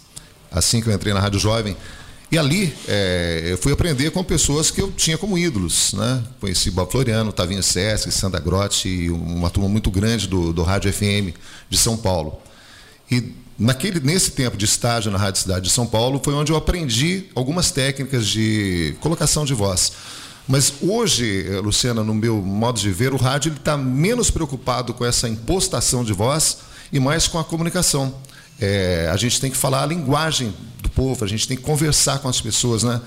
[0.51, 1.77] assim que eu entrei na Rádio Jovem.
[2.31, 5.93] E ali é, eu fui aprender com pessoas que eu tinha como ídolos.
[5.93, 6.23] Né?
[6.41, 11.37] Conheci Bob Floriano, Tavinho Sesc, Sandra Grotti, uma turma muito grande do, do Rádio FM
[11.69, 12.41] de São Paulo.
[13.11, 16.57] E naquele, nesse tempo de estágio na Rádio Cidade de São Paulo foi onde eu
[16.57, 19.93] aprendi algumas técnicas de colocação de voz.
[20.49, 25.05] Mas hoje, eh, Luciana, no meu modo de ver, o rádio está menos preocupado com
[25.05, 26.59] essa impostação de voz
[26.93, 28.15] e mais com a comunicação.
[28.61, 32.19] É, a gente tem que falar a linguagem do povo, a gente tem que conversar
[32.19, 33.01] com as pessoas, né?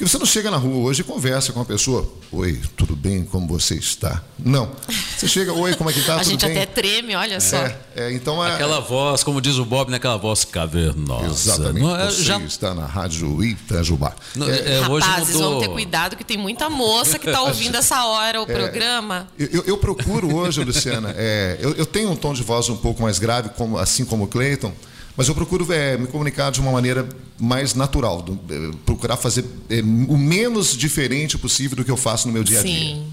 [0.00, 2.10] Porque você não chega na rua hoje e conversa com a pessoa.
[2.32, 3.22] Oi, tudo bem?
[3.22, 4.24] Como você está?
[4.38, 4.72] Não.
[5.14, 6.16] Você chega, oi, como é que está?
[6.18, 6.56] a gente bem?
[6.56, 7.58] até treme, olha só.
[7.58, 10.20] É, é, então é, Aquela voz, como diz o Bob, naquela né?
[10.22, 11.52] voz cavernosa.
[11.52, 11.84] Exatamente.
[11.84, 12.38] Não, é, você já...
[12.38, 14.14] está na rádio Itajubá.
[14.34, 15.50] Não, é, é, Rapazes, mudou...
[15.50, 19.28] vamos ter cuidado que tem muita moça que está ouvindo essa hora o é, programa.
[19.38, 21.14] Eu, eu, procuro hoje, Luciana,
[21.60, 24.28] eu, eu tenho um tom de voz um pouco mais grave, como, assim como o
[24.28, 24.72] Cleiton.
[25.16, 29.44] Mas eu procuro é, me comunicar de uma maneira mais natural, do, é, procurar fazer
[29.68, 32.72] é, o menos diferente possível do que eu faço no meu dia a dia.
[32.72, 33.12] Sim.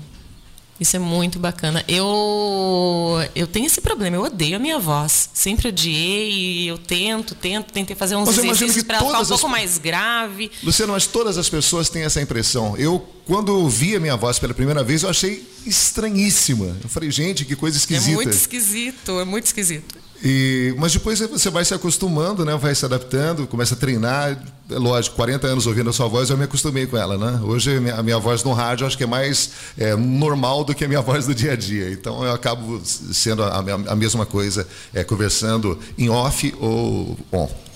[0.79, 1.83] Isso é muito bacana.
[1.87, 5.29] Eu eu tenho esse problema, eu odeio a minha voz.
[5.33, 9.49] Sempre odiei e eu tento, tento, tentei fazer uns mas exercícios para ficar um pouco
[9.49, 10.51] mais grave.
[10.63, 12.77] Luciano, mas todas as pessoas têm essa impressão.
[12.77, 16.77] Eu, quando ouvi a minha voz pela primeira vez, eu achei estranhíssima.
[16.83, 18.11] Eu falei, gente, que coisa esquisita.
[18.11, 19.95] É muito esquisito, é muito esquisito.
[20.23, 22.55] E, mas depois você vai se acostumando, né?
[22.57, 24.37] vai se adaptando, começa a treinar.
[24.69, 27.17] É lógico, 40 anos ouvindo a sua voz, eu me acostumei com ela.
[27.17, 27.39] Né?
[27.43, 30.87] Hoje a minha, voz no rádio acho que é mais é, normal do que a
[30.87, 31.91] minha voz do dia a dia.
[31.91, 37.66] Então eu acabo sendo a, a mesma coisa, é, conversando em off ou on.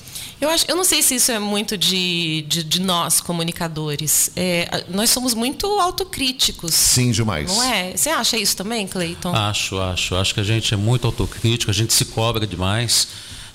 [0.41, 4.31] Eu, acho, eu não sei se isso é muito de, de, de nós, comunicadores.
[4.35, 6.73] É, nós somos muito autocríticos.
[6.73, 7.47] Sim, demais.
[7.47, 7.95] Não é?
[7.95, 9.35] Você acha isso também, Cleiton?
[9.35, 10.15] Acho, acho.
[10.15, 13.07] Acho que a gente é muito autocrítico, a gente se cobra demais.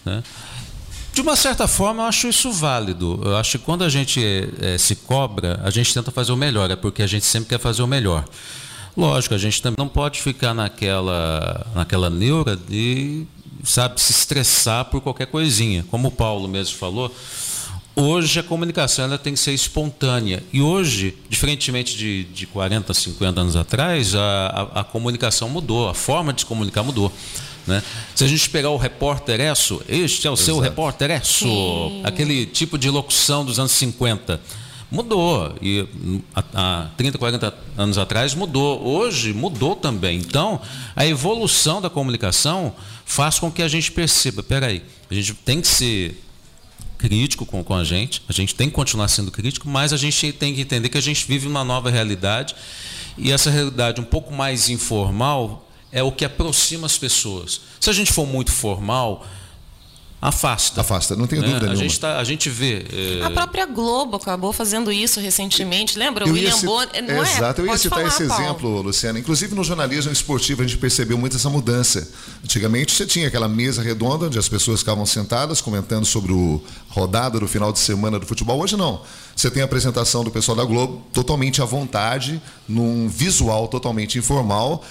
[0.04, 0.22] Né?
[1.12, 3.20] De uma certa forma, eu acho isso válido.
[3.24, 4.20] Eu acho que quando a gente
[4.60, 7.58] é, se cobra, a gente tenta fazer o melhor, é porque a gente sempre quer
[7.58, 8.24] fazer o melhor.
[8.96, 13.26] Lógico, a gente também não pode ficar naquela, naquela neura de
[13.64, 15.84] sabe, se estressar por qualquer coisinha.
[15.90, 17.14] Como o Paulo mesmo falou,
[17.94, 20.42] hoje a comunicação ela tem que ser espontânea.
[20.52, 25.94] E hoje, diferentemente de, de 40, 50 anos atrás, a, a, a comunicação mudou, a
[25.94, 27.12] forma de se comunicar mudou.
[27.66, 27.82] Né?
[28.14, 30.44] Se a gente pegar o repórter Esso, este é o Exato.
[30.44, 31.48] seu repórter Esso,
[32.04, 34.40] aquele tipo de locução dos anos 50
[34.90, 35.54] mudou.
[35.60, 35.86] E
[36.34, 38.84] há 30, 40 anos atrás mudou.
[38.86, 40.18] Hoje mudou também.
[40.18, 40.60] Então,
[40.94, 42.72] a evolução da comunicação
[43.06, 46.22] faz com que a gente perceba, peraí, a gente tem que ser
[46.98, 50.32] crítico com, com a gente, a gente tem que continuar sendo crítico, mas a gente
[50.32, 52.54] tem que entender que a gente vive uma nova realidade
[53.16, 57.60] e essa realidade um pouco mais informal é o que aproxima as pessoas.
[57.80, 59.24] Se a gente for muito formal,
[60.20, 60.80] afasta.
[60.80, 61.48] Afasta, não tenho né?
[61.48, 61.88] dúvida a nenhuma.
[61.88, 62.84] Gente tá, a gente vê.
[62.92, 63.24] É...
[63.24, 66.26] A própria Globo acabou fazendo isso recentemente, lembra?
[66.26, 67.02] O William Bonner.
[67.02, 67.36] Não é?
[67.36, 68.44] Exato, eu ia citar falar, esse Paulo.
[68.44, 69.18] exemplo, Luciana.
[69.18, 72.08] Inclusive no jornalismo esportivo a gente percebeu muito essa mudança.
[72.42, 77.38] Antigamente você tinha aquela mesa redonda onde as pessoas ficavam sentadas comentando sobre o rodada
[77.38, 78.60] do final de semana do futebol.
[78.60, 79.02] Hoje não.
[79.34, 84.82] Você tem a apresentação do pessoal da Globo totalmente à vontade, num visual totalmente informal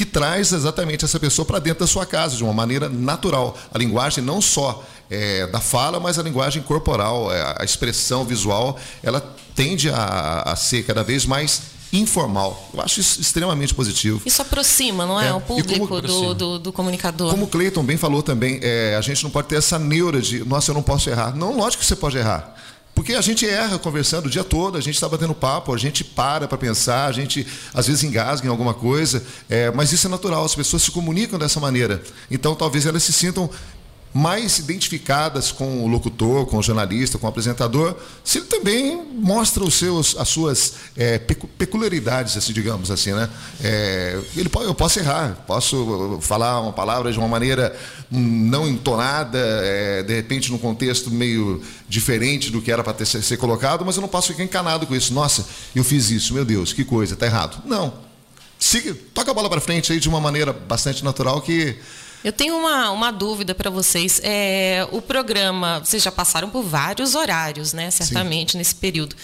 [0.00, 3.54] que traz exatamente essa pessoa para dentro da sua casa, de uma maneira natural.
[3.70, 8.78] A linguagem não só é, da fala, mas a linguagem corporal, é, a expressão visual,
[9.02, 9.20] ela
[9.54, 11.60] tende a, a ser cada vez mais
[11.92, 12.70] informal.
[12.72, 14.22] Eu acho isso extremamente positivo.
[14.24, 15.28] Isso aproxima, não é?
[15.28, 15.34] é.
[15.34, 17.30] O público como, do, do, do, comunicador.
[17.30, 20.42] Como o Cleiton bem falou também, é, a gente não pode ter essa neura de,
[20.46, 21.36] nossa, eu não posso errar.
[21.36, 22.54] Não, lógico que você pode errar.
[23.00, 26.04] Porque a gente erra conversando o dia todo, a gente está batendo papo, a gente
[26.04, 30.10] para para pensar, a gente às vezes engasga em alguma coisa, é, mas isso é
[30.10, 32.02] natural, as pessoas se comunicam dessa maneira.
[32.30, 33.48] Então talvez elas se sintam
[34.12, 37.94] mais identificadas com o locutor, com o jornalista, com o apresentador,
[38.24, 43.30] se ele também mostra os seus, as suas é, peculiaridades, assim, digamos assim, né?
[43.62, 47.76] É, ele pode, eu posso errar, posso falar uma palavra de uma maneira
[48.10, 53.36] não entonada, é, de repente num contexto meio diferente do que era para ser, ser
[53.36, 55.14] colocado, mas eu não posso ficar encanado com isso.
[55.14, 57.62] Nossa, eu fiz isso, meu Deus, que coisa, está errado.
[57.64, 58.10] Não.
[58.58, 61.76] Siga, toca a bola para frente aí de uma maneira bastante natural que
[62.22, 64.20] eu tenho uma, uma dúvida para vocês.
[64.22, 67.90] É, o programa, vocês já passaram por vários horários, né?
[67.90, 68.58] Certamente, Sim.
[68.58, 69.16] nesse período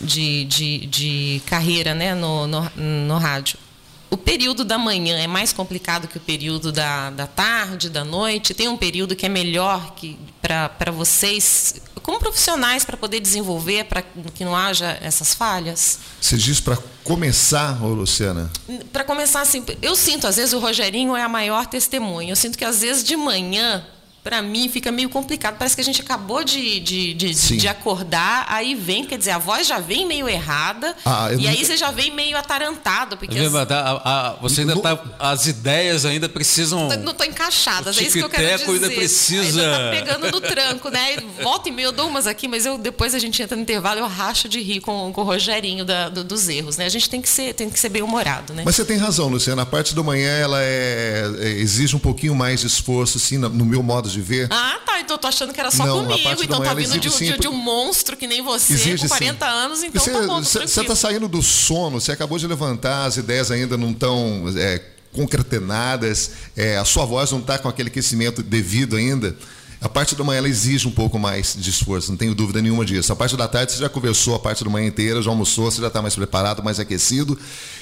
[0.00, 2.14] de, de, de carreira né?
[2.14, 3.58] no, no, no rádio.
[4.10, 8.52] O período da manhã é mais complicado que o período da, da tarde, da noite?
[8.52, 14.02] Tem um período que é melhor que para vocês, como profissionais, para poder desenvolver, para
[14.02, 15.98] que não haja essas falhas?
[16.20, 18.50] Você diz para começar, Luciana?
[18.92, 22.32] Para começar, assim, eu sinto, às vezes, o Rogerinho é a maior testemunha.
[22.32, 23.84] Eu sinto que, às vezes, de manhã,
[24.22, 25.56] para mim fica meio complicado.
[25.58, 29.38] Parece que a gente acabou de, de, de, de, acordar, aí vem, quer dizer, a
[29.38, 33.16] voz já vem meio errada, ah, e aí você já vem meio atarantado.
[33.16, 33.54] Porque as...
[33.54, 34.98] a, a, você ainda está.
[35.18, 36.88] As ideias ainda precisam.
[36.88, 38.70] Não estão encaixadas, é isso que eu quero dizer.
[38.70, 39.60] ainda precisa.
[39.60, 41.16] Ainda tá pegando no tranco, né?
[41.42, 43.98] Volta e meia eu dou umas aqui, mas eu, depois a gente entra no intervalo
[43.98, 46.86] eu racho de rir com, com o Rogerinho da, do, dos erros, né?
[46.86, 48.62] A gente tem que ser, tem que ser bem humorado, né?
[48.64, 49.62] Mas você tem razão, Luciana.
[49.62, 53.64] A parte da manhã ela é, é, exige um pouquinho mais de esforço, assim, no
[53.64, 54.48] meu modo de ver.
[54.50, 55.00] Ah, tá.
[55.00, 56.42] Então eu tô achando que era só não, comigo.
[56.42, 59.52] Então tá vindo de, de, de, um monstro que nem você, exige, com 40 sim.
[59.52, 63.16] anos, então você, tá bom, Você tá saindo do sono, você acabou de levantar, as
[63.16, 64.80] ideias ainda não estão é,
[65.12, 69.36] concatenadas, é, a sua voz não está com aquele aquecimento devido ainda.
[69.82, 72.84] A parte da manhã ela exige um pouco mais de esforço, não tenho dúvida nenhuma
[72.84, 73.12] disso.
[73.12, 75.80] A parte da tarde você já conversou a parte da manhã inteira, já almoçou, você
[75.80, 77.36] já está mais preparado, mais aquecido.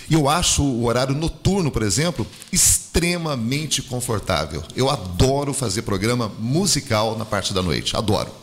[0.08, 4.62] E eu acho o horário noturno, por exemplo, extremamente confortável.
[4.74, 8.39] Eu adoro fazer programa musical na parte da noite, adoro.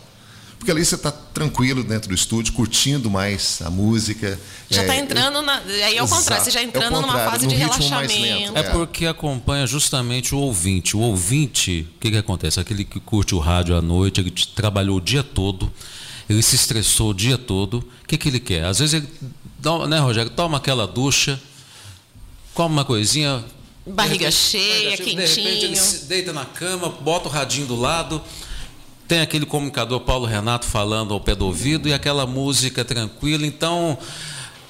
[0.58, 4.40] Porque ali você está tranquilo dentro do estúdio, curtindo mais a música.
[4.70, 5.58] Já está é, entrando na.
[5.60, 8.58] Aí é o contrário, você já entrando é numa fase de relaxamento.
[8.58, 10.98] É, é porque acompanha justamente o ouvinte.
[10.98, 12.60] O ouvinte, o que, que acontece?
[12.60, 15.72] Aquele que curte o rádio à noite, ele trabalhou o dia todo,
[16.28, 17.80] ele se estressou o dia todo.
[18.04, 18.66] O que, que ele quer?
[18.66, 19.08] Às vezes ele,
[19.88, 21.40] né, Rogério, toma aquela ducha,
[22.54, 23.46] come uma coisinha.
[23.86, 25.28] Barriga repente, cheia, barriga quentinho.
[25.28, 28.22] De repente ele se deita na cama, bota o radinho do lado
[29.08, 33.46] tem aquele comunicador Paulo Renato falando ao pé do ouvido e aquela música tranquila.
[33.46, 33.98] Então,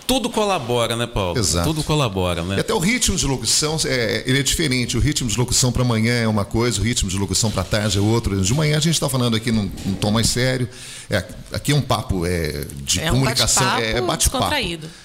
[0.08, 1.38] tudo colabora, né, Paulo?
[1.38, 1.68] Exato.
[1.68, 2.56] Tudo colabora, né?
[2.56, 4.96] E até o ritmo de locução, é, ele é diferente.
[4.96, 7.98] O ritmo de locução para manhã é uma coisa, o ritmo de locução para tarde
[7.98, 8.42] é outro.
[8.42, 10.70] De manhã a gente está falando aqui num, num, tom mais sério.
[11.10, 14.56] É, aqui é um papo é, de é comunicação, um bate é bate-papo.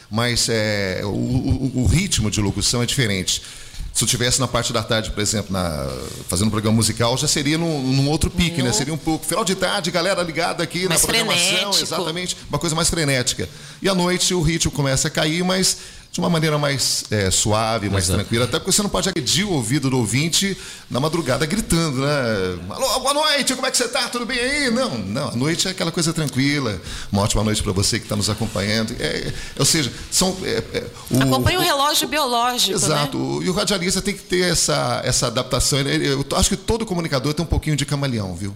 [0.09, 3.43] Mas é, o, o, o ritmo de locução é diferente.
[3.93, 5.87] Se eu estivesse na parte da tarde, por exemplo, na,
[6.29, 8.65] fazendo um programa musical, já seria num, num outro pique, no...
[8.65, 8.73] né?
[8.73, 9.27] Seria um pouco.
[9.27, 11.83] Final de tarde, galera ligada aqui mais na programação, frenético.
[11.83, 13.49] exatamente, uma coisa mais frenética.
[13.83, 15.77] E à noite o ritmo começa a cair, mas
[16.13, 18.19] de uma maneira mais é, suave, mais Exato.
[18.19, 20.55] tranquila, até porque você não pode agredir o ouvido do ouvinte
[20.91, 22.59] na madrugada gritando, né?
[22.69, 24.11] Alô, boa noite, como é que você está?
[24.11, 24.71] Tudo bem aí?
[24.71, 26.79] Não, não, a noite é aquela coisa tranquila.
[27.11, 28.95] Uma ótima noite para você que está nos acompanhando.
[29.01, 30.37] É, é, ou seja, são.
[30.45, 32.79] É, é o, Acompanha o relógio biológico.
[32.79, 32.85] Né?
[32.85, 33.17] Exato.
[33.17, 33.47] Né?
[33.47, 35.79] E o radialista tem que ter essa, essa adaptação.
[35.79, 38.55] Eu acho que todo comunicador tem um pouquinho de camaleão, viu?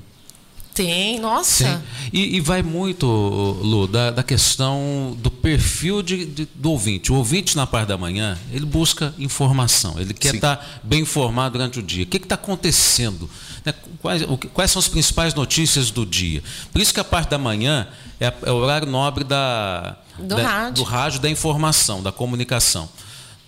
[0.76, 1.64] Tem, nossa.
[1.64, 1.82] Sim.
[2.12, 7.10] E, e vai muito, Lu, da, da questão do perfil de, de, do ouvinte.
[7.10, 10.36] O ouvinte, na parte da manhã, ele busca informação, ele quer Sim.
[10.36, 12.04] estar bem informado durante o dia.
[12.04, 13.28] O que está acontecendo?
[13.64, 13.72] Né?
[14.02, 16.42] Quais, o, quais são as principais notícias do dia?
[16.70, 17.88] Por isso que a parte da manhã
[18.20, 20.74] é, é o horário nobre da, do, da, rádio.
[20.74, 22.86] do rádio, da informação, da comunicação.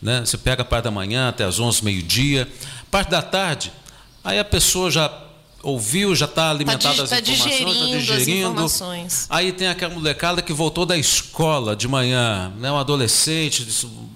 [0.01, 0.21] Né?
[0.25, 2.49] Você pega a parte da manhã até as 11, meio-dia.
[2.91, 3.71] Parte da tarde,
[4.25, 5.28] aí a pessoa já
[5.63, 8.51] ouviu, já está alimentado tá, as informações, está digerindo.
[8.51, 9.27] informações.
[9.29, 13.67] Aí tem aquela molecada que voltou da escola de manhã, né, um adolescente,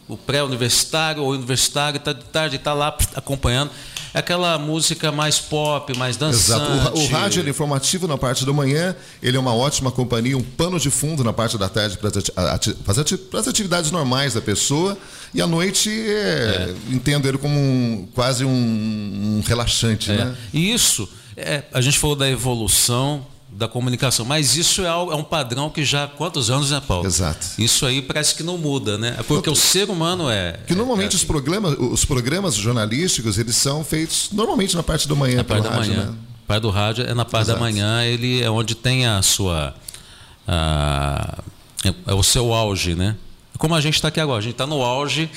[0.08, 3.70] o pré-universitário ou universitário, está de tarde, está lá acompanhando.
[4.14, 6.68] É aquela música mais pop, mais dançante.
[6.70, 6.98] Exato.
[6.98, 10.42] O, o rádio é informativo na parte da manhã, ele é uma ótima companhia, um
[10.42, 14.98] pano de fundo na parte da tarde para as atividades normais da pessoa.
[15.34, 16.94] E à noite, é, é.
[16.94, 20.10] entendo ele como um, quase um, um relaxante.
[20.10, 20.16] É.
[20.26, 20.36] Né?
[20.52, 25.14] E isso é, a gente falou da evolução da comunicação, mas isso é, algo, é,
[25.14, 27.06] um padrão que já há quantos anos, né, Paulo?
[27.06, 27.46] Exato.
[27.58, 29.14] Isso aí parece que não muda, né?
[29.18, 30.58] É porque o ser humano é.
[30.66, 35.14] Que normalmente é, os programas, os programas jornalísticos, eles são feitos normalmente na parte da
[35.14, 35.36] manhã.
[35.36, 36.06] Na parte da rádio, manhã.
[36.06, 36.16] Né?
[36.46, 37.58] Parte do rádio é na parte Exato.
[37.58, 39.74] da manhã, ele é onde tem a sua
[40.48, 41.38] a,
[42.06, 43.16] é o seu auge, né?
[43.62, 44.40] Como a gente está aqui agora.
[44.40, 45.30] A gente está no auge.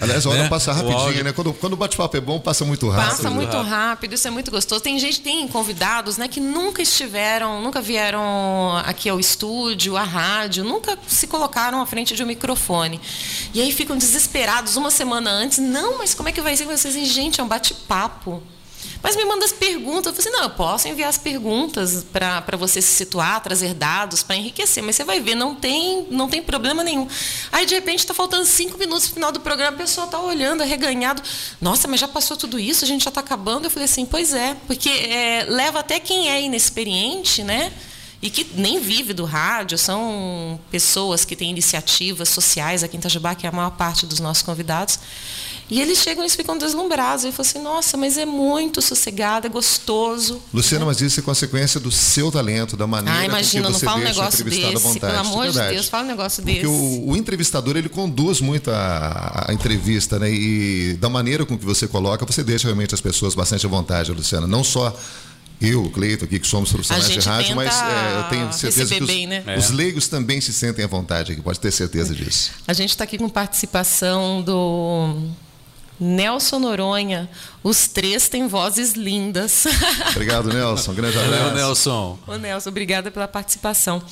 [0.00, 0.48] Aliás, a hora né?
[0.48, 1.32] passa rapidinho, né?
[1.32, 3.10] Quando, quando o bate-papo é bom, passa muito rápido.
[3.10, 4.82] Passa muito rápido, isso é muito gostoso.
[4.82, 10.64] Tem gente, tem convidados né, que nunca estiveram, nunca vieram aqui ao estúdio, à rádio,
[10.64, 12.98] nunca se colocaram à frente de um microfone.
[13.52, 15.58] E aí ficam desesperados uma semana antes.
[15.58, 16.64] Não, mas como é que vai ser?
[16.64, 18.42] Vocês dizem, gente, é um bate-papo.
[19.02, 20.06] Mas me manda as perguntas.
[20.06, 24.22] Eu falei assim, não, eu posso enviar as perguntas para você se situar, trazer dados
[24.22, 27.08] para enriquecer, mas você vai ver, não tem, não tem problema nenhum.
[27.50, 30.20] Aí, de repente, está faltando cinco minutos para o final do programa, a pessoa está
[30.20, 31.22] olhando, arreganhado.
[31.60, 33.64] Nossa, mas já passou tudo isso, a gente já está acabando.
[33.64, 37.72] Eu falei assim, pois é, porque é, leva até quem é inexperiente, né?
[38.22, 43.34] e que nem vive do rádio, são pessoas que têm iniciativas sociais aqui em Itajubá,
[43.34, 45.00] que é a maior parte dos nossos convidados.
[45.72, 47.24] E eles chegam e ficam deslumbrados.
[47.24, 50.38] E falam assim, nossa, mas é muito sossegado, é gostoso.
[50.52, 53.86] Luciana, mas isso é consequência do seu talento, da maneira ah, imagina, com que você
[53.86, 55.14] não fala deixa um negócio entrevistado desse, à vontade.
[55.14, 56.66] Pelo amor de Deus, fala um negócio Porque desse.
[56.66, 60.30] O, o, entrevistador, ele conduz muito a, a, entrevista, né?
[60.30, 64.12] E da maneira com que você coloca, você deixa realmente as pessoas bastante à vontade,
[64.12, 64.46] Luciana.
[64.46, 64.94] Não só
[65.58, 69.02] eu, o Cleito aqui, que somos profissionais de rádio, mas é, eu tenho certeza que
[69.02, 69.42] os, bem, né?
[69.56, 72.50] os, leigos também se sentem à vontade aqui, pode ter certeza disso.
[72.68, 75.30] A gente está aqui com participação do
[75.98, 77.28] Nelson Noronha.
[77.62, 79.64] Os três têm vozes lindas.
[80.10, 80.92] Obrigado, Nelson.
[80.94, 81.38] Grande abraço.
[81.38, 82.18] Valeu, Nelson.
[82.26, 84.02] Ô, Nelson, obrigada pela participação.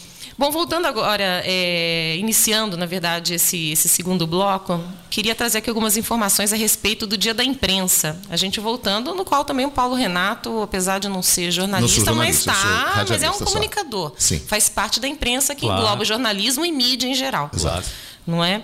[0.40, 5.98] Bom, voltando agora, é, iniciando, na verdade, esse, esse segundo bloco, queria trazer aqui algumas
[5.98, 8.18] informações a respeito do Dia da Imprensa.
[8.30, 12.06] A gente voltando, no qual também o Paulo Renato, apesar de não ser jornalista, não
[12.06, 14.14] jornalista mas está, mas é um comunicador.
[14.46, 15.82] Faz parte da imprensa que claro.
[15.82, 17.50] engloba jornalismo e mídia em geral.
[17.54, 17.86] Exato.
[18.26, 18.62] Não é?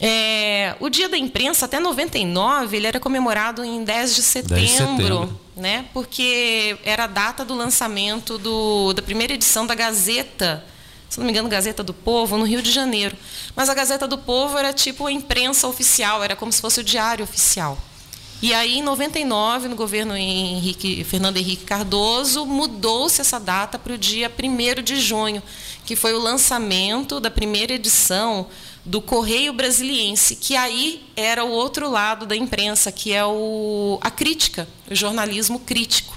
[0.00, 4.70] É, o Dia da Imprensa, até 99, ele era comemorado em 10 de setembro, 10
[4.70, 5.40] de setembro.
[5.56, 5.86] Né?
[5.94, 10.64] porque era a data do lançamento do, da primeira edição da Gazeta,
[11.08, 13.16] se não me engano, Gazeta do Povo, no Rio de Janeiro.
[13.54, 16.84] Mas a Gazeta do Povo era tipo a imprensa oficial, era como se fosse o
[16.84, 17.78] diário oficial.
[18.42, 23.98] E aí, em 99, no governo Henrique, Fernando Henrique Cardoso, mudou-se essa data para o
[23.98, 25.42] dia 1 de junho,
[25.86, 28.46] que foi o lançamento da primeira edição
[28.84, 34.10] do Correio Brasiliense, que aí era o outro lado da imprensa, que é o, a
[34.10, 36.14] crítica, o jornalismo crítico.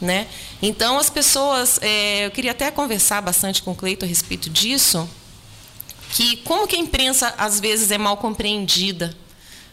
[0.00, 0.26] Né?
[0.60, 1.78] Então, as pessoas.
[1.80, 5.08] É, eu queria até conversar bastante com o Cleito a respeito disso,
[6.10, 9.16] que como que a imprensa às vezes é mal compreendida.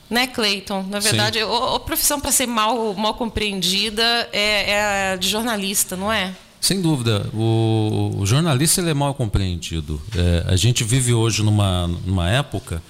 [0.10, 0.84] Né, Cleiton?
[0.90, 5.96] Na verdade, a, a profissão para ser mal, mal compreendida é, é a de jornalista,
[5.96, 6.36] não é?
[6.62, 10.02] Sem dúvida, o, o jornalista ele é mal compreendido.
[10.16, 12.84] É, a gente vive hoje numa, numa época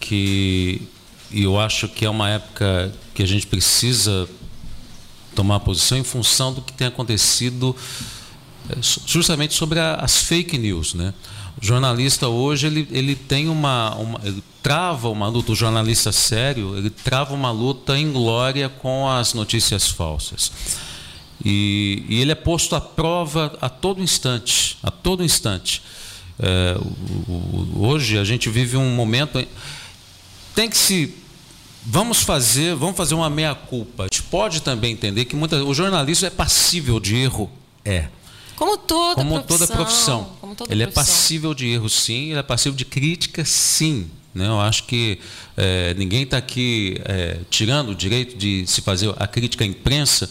[0.00, 0.82] que
[1.30, 4.28] e eu acho que é uma época que a gente precisa
[5.34, 7.76] tomar posição em função do que tem acontecido
[8.70, 11.12] é, justamente sobre a, as fake news, né?
[11.60, 16.76] O jornalista hoje ele, ele tem uma, uma ele trava uma luta, o jornalista sério
[16.76, 20.50] ele trava uma luta em glória com as notícias falsas.
[21.44, 25.82] E, e, ele é posto à prova a todo instante, a todo instante.
[26.38, 26.76] É,
[27.28, 29.44] o, o, hoje a gente vive um momento
[30.54, 31.14] tem que se
[31.84, 34.04] vamos fazer vamos fazer uma meia culpa.
[34.04, 37.50] A gente pode também entender que muita, o jornalismo é passível de erro,
[37.84, 38.08] é.
[38.56, 39.58] Como toda como profissão.
[39.58, 40.32] Toda profissão.
[40.40, 41.02] Como toda ele profissão.
[41.02, 42.30] é passível de erro, sim.
[42.30, 44.10] Ele é passível de crítica, sim.
[44.34, 44.48] Né?
[44.48, 45.20] Eu acho que
[45.56, 50.28] é, ninguém está aqui é, tirando o direito de se fazer a crítica à imprensa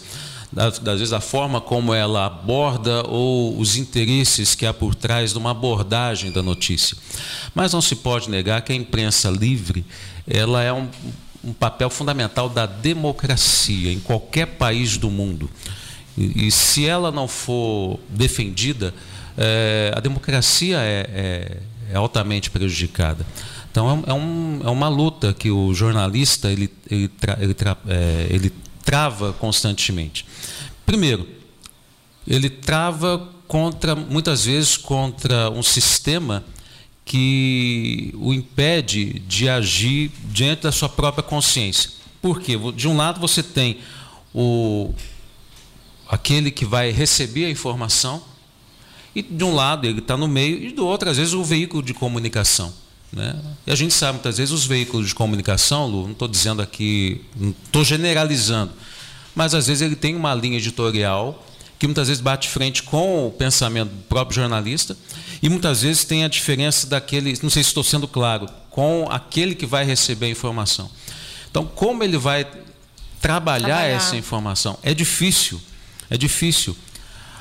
[0.52, 5.38] das, vezes a forma como ela aborda ou os interesses que há por trás de
[5.38, 6.98] uma abordagem da notícia.
[7.54, 9.86] Mas não se pode negar que a imprensa livre
[10.28, 10.88] ela é um,
[11.44, 15.50] um papel fundamental da democracia em qualquer país do mundo.
[16.18, 18.94] E, e se ela não for defendida,
[19.38, 21.58] é, a democracia é, é,
[21.92, 23.26] é, altamente prejudicada.
[23.72, 27.78] Então é, é um, é, uma luta que o jornalista ele, ele, tra, ele, tra,
[27.88, 28.52] é, ele
[28.88, 30.26] trava constantemente.
[30.86, 31.28] Primeiro,
[32.26, 36.42] ele trava contra, muitas vezes, contra um sistema
[37.04, 41.92] que o impede de agir diante da sua própria consciência.
[42.22, 42.54] Por quê?
[42.78, 43.80] De um lado você tem
[44.34, 44.94] o
[46.08, 48.24] aquele que vai receber a informação
[49.14, 51.84] e de um lado ele está no meio e do outro às vezes o veículo
[51.84, 52.74] de comunicação.
[53.18, 53.36] Né?
[53.66, 57.22] E a gente sabe muitas vezes os veículos de comunicação, Lu, não estou dizendo aqui,
[57.36, 58.72] não estou generalizando,
[59.36, 61.44] mas às vezes ele tem uma linha editorial
[61.80, 64.96] que muitas vezes bate frente com o pensamento do próprio jornalista
[65.42, 69.56] e muitas vezes tem a diferença daquele, não sei se estou sendo claro, com aquele
[69.56, 70.90] que vai receber a informação.
[71.50, 72.46] Então, como ele vai
[73.20, 73.86] trabalhar, trabalhar.
[73.86, 74.78] essa informação?
[74.82, 75.60] É difícil,
[76.10, 76.76] é difícil,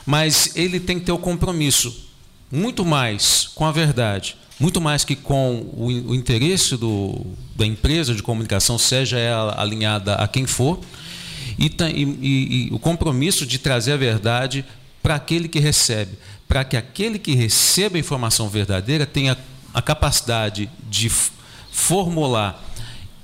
[0.05, 2.07] mas ele tem que ter o compromisso
[2.51, 8.15] muito mais com a verdade, muito mais que com o, o interesse do, da empresa
[8.15, 10.81] de comunicação, seja ela alinhada a quem for,
[11.59, 14.65] e, e, e o compromisso de trazer a verdade
[15.03, 19.37] para aquele que recebe, para que aquele que receba a informação verdadeira tenha
[19.73, 21.11] a capacidade de
[21.71, 22.66] formular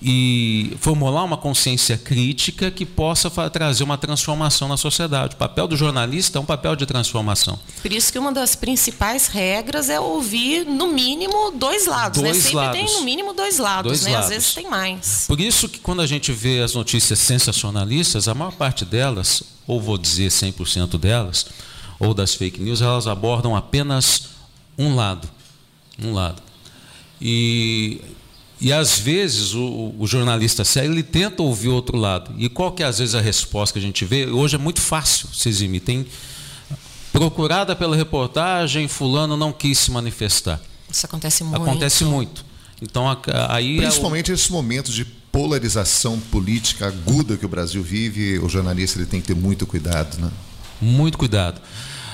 [0.04, 5.34] e formular uma consciência crítica que possa trazer uma transformação na sociedade.
[5.34, 7.56] O papel do jornalista é um papel de transformação.
[7.80, 12.20] Por isso que uma das principais regras é ouvir, no mínimo, dois lados.
[12.20, 12.30] Né?
[12.30, 12.42] Dois né?
[12.42, 12.80] Sempre lados.
[12.80, 13.92] tem, no mínimo, dois lados.
[13.92, 14.12] Dois né?
[14.12, 14.26] lados.
[14.26, 15.24] Às vezes tem mais.
[15.28, 19.80] Por isso que quando a gente vê as notícias sensacionalistas, a maior parte delas, ou
[19.80, 21.46] vou dizer 100% delas,
[22.00, 24.30] ou das fake news, elas abordam apenas
[24.76, 25.28] um lado.
[26.02, 26.42] Um lado.
[27.20, 28.00] E
[28.62, 32.32] e às vezes o, o, jornalista sério ele tenta ouvir o outro lado.
[32.38, 34.26] E qual que é às vezes a resposta que a gente vê?
[34.26, 35.80] Hoje é muito fácil se eximir.
[35.80, 36.06] Tem
[37.12, 40.60] procurada pela reportagem, fulano não quis se manifestar.
[40.88, 41.60] Isso acontece muito.
[41.60, 42.44] Acontece muito.
[42.80, 43.04] Então
[43.48, 44.36] aí principalmente é o...
[44.36, 49.26] esses momentos de polarização política aguda que o Brasil vive, o jornalista ele tem que
[49.26, 50.30] ter muito cuidado, né?
[50.80, 51.60] Muito cuidado.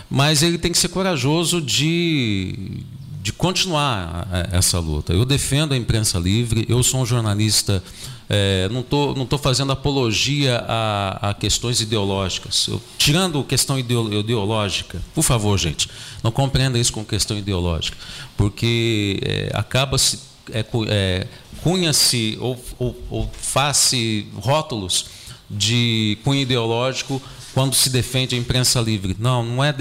[0.09, 2.83] Mas ele tem que ser corajoso de
[3.21, 5.13] de continuar é, essa luta.
[5.13, 7.83] Eu defendo a imprensa livre, eu sou um jornalista,
[8.29, 12.67] é, não estou não tô fazendo apologia a, a questões ideológicas.
[12.69, 15.89] Eu, tirando questão ideológica, por favor, gente,
[16.23, 17.97] não compreenda isso com questão ideológica,
[18.37, 20.21] porque é, acaba-se,
[20.53, 21.27] é, é,
[21.63, 25.07] cunha-se ou, ou, ou faz-se rótulos
[25.51, 27.21] de cunho ideológico
[27.59, 29.17] quando se defende a imprensa livre.
[29.19, 29.75] Não, não é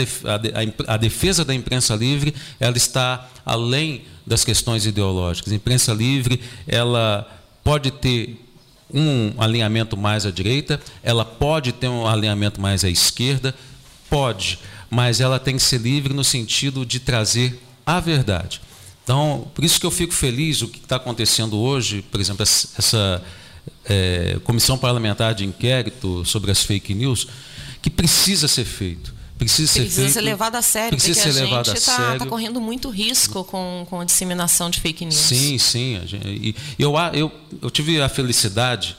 [0.88, 5.54] a defesa da imprensa livre, ela está além das questões ideológicas.
[5.54, 7.32] A imprensa livre, ela
[7.64, 8.44] pode ter
[8.92, 13.54] um alinhamento mais à direita, ela pode ter um alinhamento mais à esquerda,
[14.10, 14.58] pode,
[14.90, 18.60] mas ela tem que ser livre no sentido de trazer a verdade.
[19.04, 23.24] Então, por isso que eu fico feliz o que está acontecendo hoje, por exemplo, essa
[23.86, 27.28] é, comissão parlamentar de inquérito sobre as fake news,
[27.88, 29.16] que precisa ser feito.
[29.38, 32.18] Precisa, ser, precisa feito, ser levado a sério, precisa porque ser a levado gente está
[32.18, 35.16] tá correndo muito risco com, com a disseminação de fake news.
[35.16, 36.02] Sim, sim.
[36.06, 37.32] Gente, e eu, eu,
[37.62, 38.98] eu tive a felicidade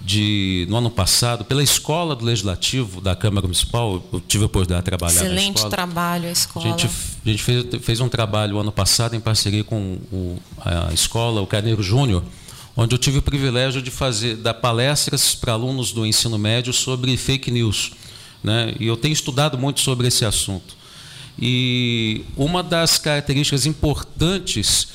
[0.00, 4.80] de, no ano passado, pela escola do Legislativo da Câmara Municipal, eu tive a oportunidade
[4.80, 5.70] de trabalhar Excelente na escola.
[5.70, 6.66] trabalho a escola.
[6.66, 10.92] A gente, a gente fez, fez um trabalho ano passado em parceria com o, a
[10.94, 12.24] escola, o Carneiro Júnior,
[12.74, 17.14] onde eu tive o privilégio de fazer dar palestras para alunos do ensino médio sobre
[17.18, 17.92] fake news.
[18.42, 18.74] Né?
[18.78, 20.76] E eu tenho estudado muito sobre esse assunto.
[21.38, 24.88] E uma das características importantes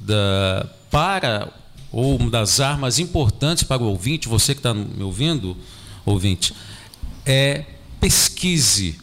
[0.00, 1.48] da, para,
[1.92, 5.56] ou uma das armas importantes para o ouvinte, você que está me ouvindo,
[6.04, 6.52] ouvinte,
[7.24, 7.64] é
[8.00, 8.98] pesquise.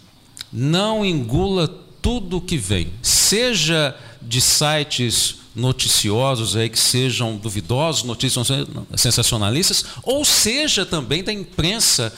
[0.51, 1.67] Não engula
[2.01, 8.47] tudo que vem, seja de sites noticiosos aí que sejam duvidosos, notícias
[8.95, 12.13] sensacionalistas, ou seja também da imprensa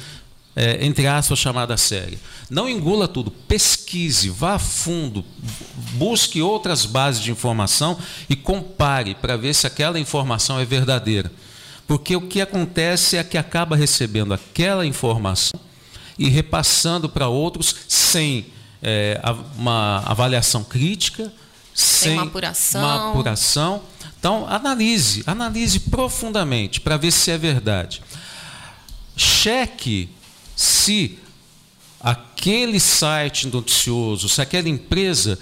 [0.56, 2.18] é, entre aspas, chamada séria.
[2.50, 5.24] Não engula tudo, pesquise, vá a fundo,
[5.94, 7.98] busque outras bases de informação
[8.30, 11.32] e compare para ver se aquela informação é verdadeira.
[11.88, 15.60] Porque o que acontece é que acaba recebendo aquela informação
[16.18, 18.46] e repassando para outros sem
[18.82, 19.20] é,
[19.58, 21.32] uma avaliação crítica,
[21.74, 22.82] sem, uma apuração.
[22.82, 23.82] uma apuração.
[24.20, 28.02] Então, analise, analise profundamente para ver se é verdade.
[29.16, 30.10] Cheque
[30.62, 31.18] se
[32.00, 35.40] aquele site noticioso, se aquela empresa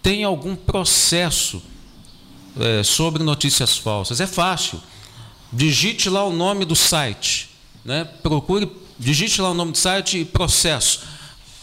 [0.00, 1.60] tem algum processo
[2.58, 4.20] é, sobre notícias falsas.
[4.20, 4.80] É fácil.
[5.52, 7.50] Digite lá o nome do site.
[7.84, 8.04] Né?
[8.22, 11.00] Procure, digite lá o nome do site e processo.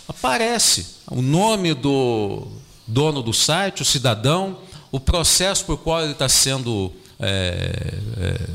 [0.07, 2.47] Aparece o nome do
[2.85, 4.59] dono do site, o cidadão,
[4.91, 8.49] o processo por qual ele está sendo é, é,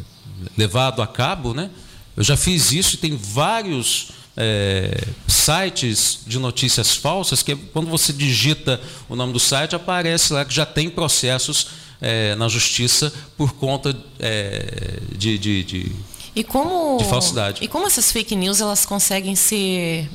[0.56, 1.54] levado a cabo.
[1.54, 1.70] Né?
[2.16, 8.12] Eu já fiz isso e tem vários é, sites de notícias falsas, que quando você
[8.12, 11.68] digita o nome do site, aparece lá que já tem processos
[12.00, 15.92] é, na justiça por conta é, de, de, de,
[16.34, 17.62] e como, de falsidade.
[17.62, 20.08] E como essas fake news elas conseguem ser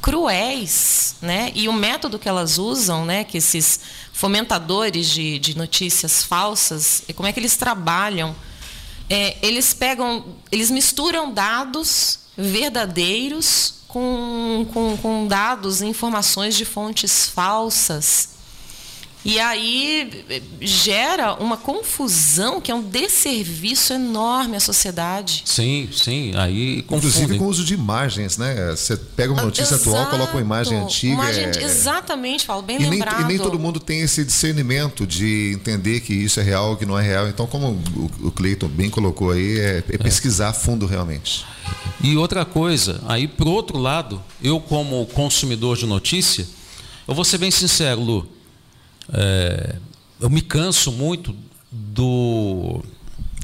[0.00, 1.50] cruéis, né?
[1.54, 3.24] E o método que elas usam, né?
[3.24, 3.80] Que esses
[4.12, 8.36] fomentadores de, de notícias falsas, como é que eles trabalham?
[9.10, 18.37] É, eles pegam, eles misturam dados verdadeiros com, com, com dados informações de fontes falsas.
[19.28, 20.24] E aí
[20.58, 25.42] gera uma confusão que é um desserviço enorme à sociedade.
[25.44, 26.32] Sim, sim.
[26.34, 28.70] Aí Inclusive com o uso de imagens, né?
[28.70, 29.90] Você pega uma notícia Exato.
[29.90, 31.12] atual, coloca uma imagem antiga.
[31.12, 31.62] Imagem, é...
[31.62, 33.16] Exatamente, Paulo, bem e lembrado.
[33.18, 36.86] Nem, e nem todo mundo tem esse discernimento de entender que isso é real, que
[36.86, 37.28] não é real.
[37.28, 37.78] Então, como
[38.22, 41.44] o Cleiton bem colocou aí, é, é pesquisar a fundo realmente.
[42.02, 46.46] E outra coisa, aí pro outro lado, eu como consumidor de notícia,
[47.06, 48.37] eu vou ser bem sincero, Lu,
[49.12, 49.76] é,
[50.20, 51.34] eu me canso muito
[51.70, 52.82] do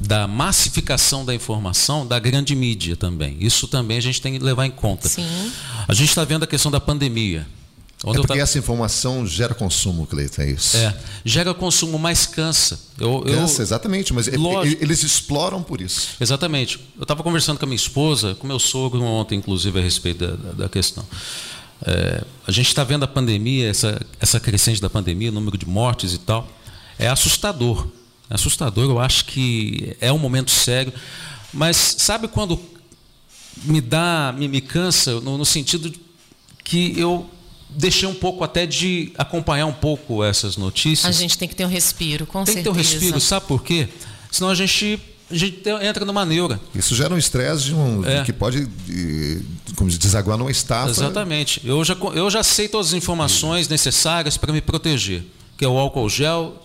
[0.01, 3.37] da massificação da informação da grande mídia também.
[3.41, 5.09] Isso também a gente tem que levar em conta.
[5.09, 5.53] Sim.
[5.87, 7.47] A gente está vendo a questão da pandemia.
[8.07, 10.77] Onde é porque essa informação gera consumo, Cleiton, é isso?
[10.77, 10.95] É,
[11.25, 12.79] gera consumo, mas cansa.
[12.99, 16.11] Eu, cansa, eu, exatamente, mas lógico, eles exploram por isso.
[16.21, 16.79] Exatamente.
[16.97, 20.37] Eu estava conversando com a minha esposa, com meu sogro ontem, inclusive, a respeito da,
[20.37, 21.05] da, da questão.
[21.87, 25.67] É, a gente está vendo a pandemia, essa, essa crescente da pandemia, o número de
[25.67, 26.49] mortes e tal.
[26.99, 27.87] É assustador.
[28.31, 30.93] É assustador, eu acho que é um momento sério.
[31.53, 32.59] Mas sabe quando
[33.63, 35.93] me dá, me, me cansa, no, no sentido
[36.65, 37.29] que eu
[37.69, 41.07] deixei um pouco até de acompanhar um pouco essas notícias.
[41.07, 42.75] A gente tem que ter um respiro, com tem certeza.
[42.75, 43.89] Tem que ter um respiro, sabe por quê?
[44.31, 44.99] Senão a gente,
[45.31, 46.61] a gente entra numa neura.
[46.75, 48.23] Isso gera um estresse um, é.
[48.25, 48.69] que pode
[49.75, 50.91] como desaguar numa estafa.
[50.91, 51.61] Exatamente.
[51.65, 55.25] Eu já, eu já sei todas as informações necessárias para me proteger,
[55.57, 56.61] que é o álcool gel,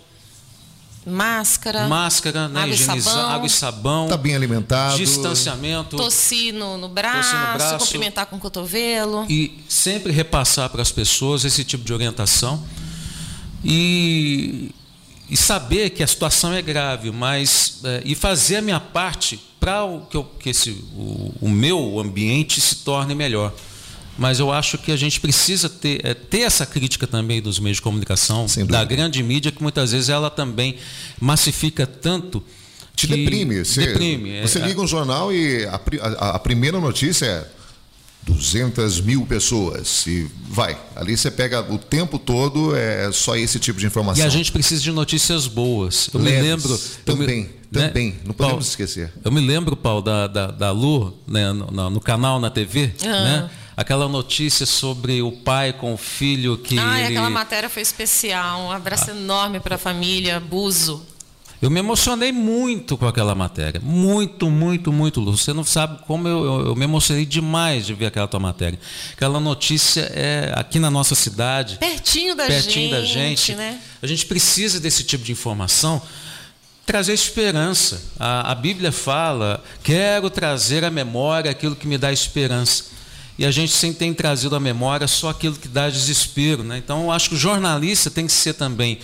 [1.06, 6.54] máscara, máscara, né, água, higienizar, e sabão, água e sabão, tá bem alimentado, distanciamento, tossir
[6.54, 11.46] no, no, braço, no braço, cumprimentar com o cotovelo e sempre repassar para as pessoas
[11.46, 12.64] esse tipo de orientação
[13.64, 14.72] e,
[15.30, 19.84] e saber que a situação é grave, mas é, e fazer a minha parte para
[20.10, 23.54] que, que esse, o, o meu ambiente se torne melhor
[24.20, 27.78] mas eu acho que a gente precisa ter, é, ter essa crítica também dos meios
[27.78, 30.76] de comunicação, da grande mídia, que muitas vezes ela também
[31.22, 32.44] massifica tanto.
[32.94, 33.64] Te deprime.
[33.64, 34.32] Você, deprime.
[34.32, 37.48] É, você liga um jornal e a, a, a primeira notícia é
[38.24, 40.78] 200 mil pessoas e vai.
[40.96, 44.24] Ali você pega o tempo todo, é só esse tipo de informação.
[44.24, 46.10] E a gente precisa de notícias boas.
[46.14, 46.80] Eu Leves, me lembro.
[47.06, 48.12] Também, me, também.
[48.12, 48.18] Né?
[48.26, 49.12] Não podemos Paulo, esquecer.
[49.24, 53.10] Eu me lembro, Paulo, da, da, da Lu, né, no, no, canal na TV, uhum.
[53.10, 53.50] né?
[53.80, 56.78] aquela notícia sobre o pai com o filho que.
[56.78, 57.08] Ah, ele...
[57.08, 58.62] aquela matéria foi especial.
[58.62, 59.16] Um abraço ah.
[59.16, 61.06] enorme para a família Buzo.
[61.62, 63.82] Eu me emocionei muito com aquela matéria.
[63.84, 65.36] Muito, muito, muito, Lu.
[65.36, 68.80] Você não sabe como eu, eu, eu, me emocionei demais de ver aquela tua matéria.
[69.12, 71.78] Aquela notícia é aqui na nossa cidade.
[71.78, 72.92] Pertinho da pertinho gente.
[72.92, 73.56] da gente.
[73.56, 73.80] Né?
[74.02, 76.02] A gente precisa desse tipo de informação.
[76.86, 78.02] Trazer esperança.
[78.18, 82.86] A, a Bíblia fala: quero trazer à memória aquilo que me dá esperança
[83.40, 86.62] e a gente sempre tem trazido à memória só aquilo que dá desespero.
[86.62, 86.78] Né?
[86.78, 89.00] Então, eu acho que o jornalista tem que ser também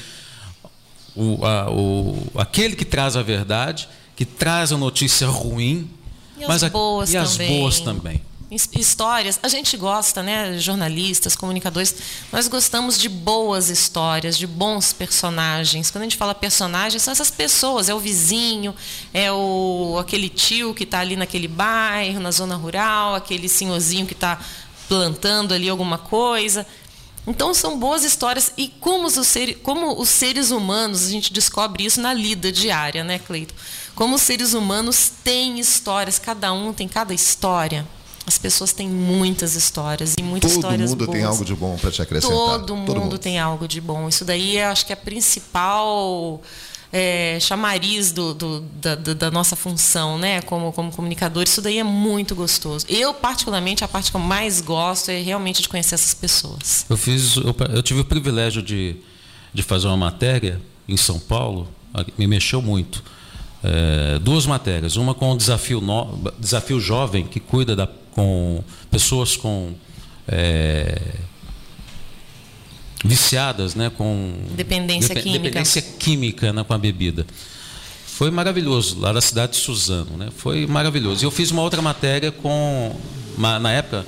[1.15, 5.89] o, a, o, aquele que traz a verdade, que traz a notícia ruim,
[6.37, 9.39] e mas as boas, e as boas também histórias.
[9.41, 11.95] A gente gosta, né, jornalistas, comunicadores,
[12.31, 15.89] nós gostamos de boas histórias, de bons personagens.
[15.91, 18.73] Quando a gente fala personagens, são essas pessoas, é o vizinho,
[19.13, 24.13] é o aquele tio que está ali naquele bairro, na zona rural, aquele senhorzinho que
[24.13, 24.39] está
[24.87, 26.65] plantando ali alguma coisa.
[27.27, 31.83] Então são boas histórias e como os, seres, como os seres humanos, a gente descobre
[31.85, 33.53] isso na lida diária, né, Cleito?
[33.95, 37.85] Como os seres humanos têm histórias, cada um tem cada história.
[38.27, 41.17] As pessoas têm muitas histórias e muitas Todo histórias mundo boas.
[41.17, 42.35] tem algo de bom para te acrescentar.
[42.37, 44.09] Todo, Todo mundo, mundo, tem algo de bom.
[44.09, 46.41] Isso daí eu acho que é a principal
[46.97, 50.41] é, chamariz do, do, da, da, nossa função, né?
[50.43, 51.43] Como, como comunicador.
[51.43, 52.85] Isso daí é muito gostoso.
[52.87, 56.85] Eu, particularmente, a parte que eu mais gosto é realmente de conhecer essas pessoas.
[56.89, 58.95] Eu fiz, eu, eu tive o privilégio de,
[59.53, 61.67] de fazer uma matéria em São Paulo,
[62.17, 63.03] me mexeu muito.
[63.61, 69.35] É, duas matérias, uma com o desafio, no, desafio jovem que cuida da com pessoas
[69.35, 69.73] com
[70.25, 70.97] é,
[73.05, 77.25] viciadas, né, com dependência dep química, dependência química né, com a bebida.
[78.05, 80.29] Foi maravilhoso lá da cidade de Suzano, né?
[80.37, 81.21] Foi maravilhoso.
[81.21, 82.95] E eu fiz uma outra matéria com,
[83.37, 84.05] na época,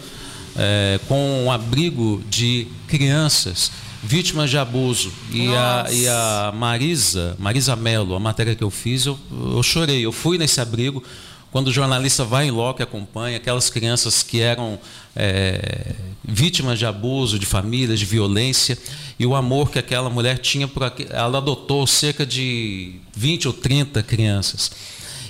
[0.55, 3.69] é, com um abrigo de crianças
[4.01, 5.11] vítimas de abuso.
[5.31, 10.05] E a, e a Marisa, Marisa Mello, a matéria que eu fiz, eu, eu chorei.
[10.05, 11.03] Eu fui nesse abrigo
[11.51, 14.79] quando o jornalista vai em loco e acompanha aquelas crianças que eram
[15.15, 15.95] é,
[16.27, 18.77] vítimas de abuso, de famílias, de violência,
[19.17, 24.03] e o amor que aquela mulher tinha por ela adotou cerca de 20 ou 30
[24.03, 24.71] crianças.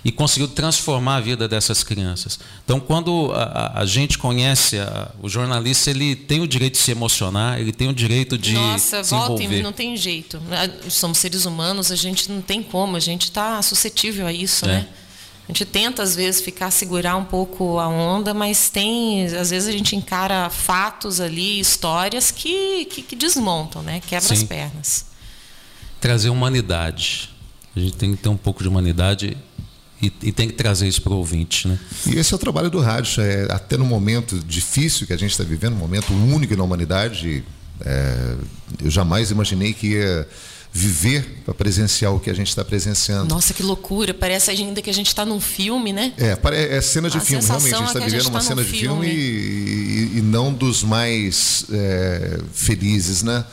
[0.06, 2.40] e conseguiu transformar a vida dessas crianças.
[2.64, 6.92] Então, quando a, a gente conhece a, o jornalista, ele tem o direito de se
[6.92, 9.62] emocionar, ele tem o direito de Nossa, se envolver.
[9.62, 10.42] não tem jeito.
[10.90, 14.68] Somos seres humanos, a gente não tem como, a gente está suscetível a isso, é.
[14.70, 14.88] né?
[15.48, 19.70] A gente tenta, às vezes, ficar, segurar um pouco a onda, mas tem, às vezes,
[19.70, 24.02] a gente encara fatos ali, histórias que, que, que desmontam, né?
[24.06, 24.34] Quebra Sim.
[24.34, 25.06] as pernas.
[26.02, 27.30] Trazer humanidade.
[27.74, 29.38] A gente tem que ter um pouco de humanidade
[30.02, 31.68] e, e, tem que trazer isso para o ouvinte.
[31.68, 31.80] Né?
[32.08, 33.22] E esse é o trabalho do rádio.
[33.22, 37.44] É, até no momento difícil que a gente está vivendo, um momento único na humanidade,
[37.82, 38.36] é,
[38.84, 40.28] eu jamais imaginei que ia
[40.72, 43.34] viver para presenciar o que a gente está presenciando.
[43.34, 44.14] Nossa, que loucura!
[44.14, 46.14] Parece ainda que a gente está num filme, né?
[46.18, 47.74] É, é cena de a filme, realmente.
[47.74, 50.54] A gente está é vivendo uma tá cena de filme, filme e, e, e, não
[50.54, 53.44] dos mais é, felizes, né?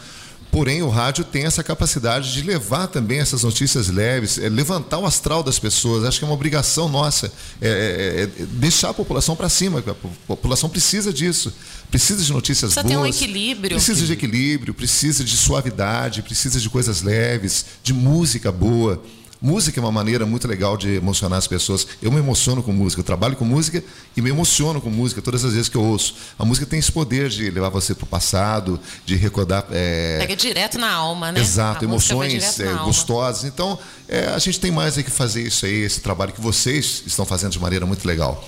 [0.54, 5.04] Porém, o rádio tem essa capacidade de levar também essas notícias leves, é, levantar o
[5.04, 6.04] astral das pessoas.
[6.04, 7.26] Acho que é uma obrigação nossa
[7.60, 9.80] é, é, é deixar a população para cima.
[9.80, 9.94] A
[10.28, 11.52] população precisa disso.
[11.90, 13.08] Precisa de notícias precisa boas.
[13.08, 13.76] Precisa ter um equilíbrio.
[13.76, 19.02] Precisa de equilíbrio, precisa de suavidade, precisa de coisas leves, de música boa.
[19.44, 21.86] Música é uma maneira muito legal de emocionar as pessoas.
[22.00, 23.84] Eu me emociono com música, eu trabalho com música
[24.16, 26.14] e me emociono com música todas as vezes que eu ouço.
[26.38, 29.66] A música tem esse poder de levar você para o passado, de recordar.
[29.70, 30.16] É...
[30.20, 31.40] Pega direto na alma, né?
[31.40, 33.44] Exato, a emoções é, gostosas.
[33.44, 33.78] Então,
[34.08, 37.52] é, a gente tem mais que fazer isso aí, esse trabalho que vocês estão fazendo
[37.52, 38.42] de maneira muito legal.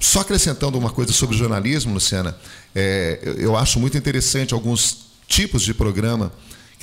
[0.00, 2.36] Só acrescentando uma coisa sobre jornalismo, Luciana,
[2.74, 6.32] é, eu acho muito interessante alguns tipos de programa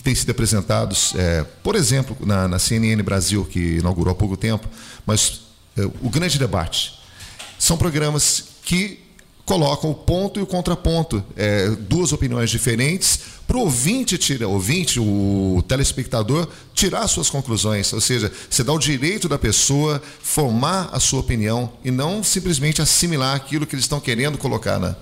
[0.01, 4.35] que têm sido apresentados, é, por exemplo, na, na, CNN Brasil, que inaugurou há pouco
[4.35, 4.67] tempo,
[5.05, 5.41] mas
[5.77, 6.99] é, o grande debate.
[7.59, 8.99] São programas que
[9.45, 14.99] colocam o ponto e o contraponto, é, duas opiniões diferentes, para o ouvinte, tira, ouvinte,
[14.99, 17.93] o telespectador, tirar suas conclusões.
[17.93, 22.81] Ou seja, você dá o direito da pessoa formar a sua opinião e não simplesmente
[22.81, 24.95] assimilar aquilo que eles estão querendo colocar na,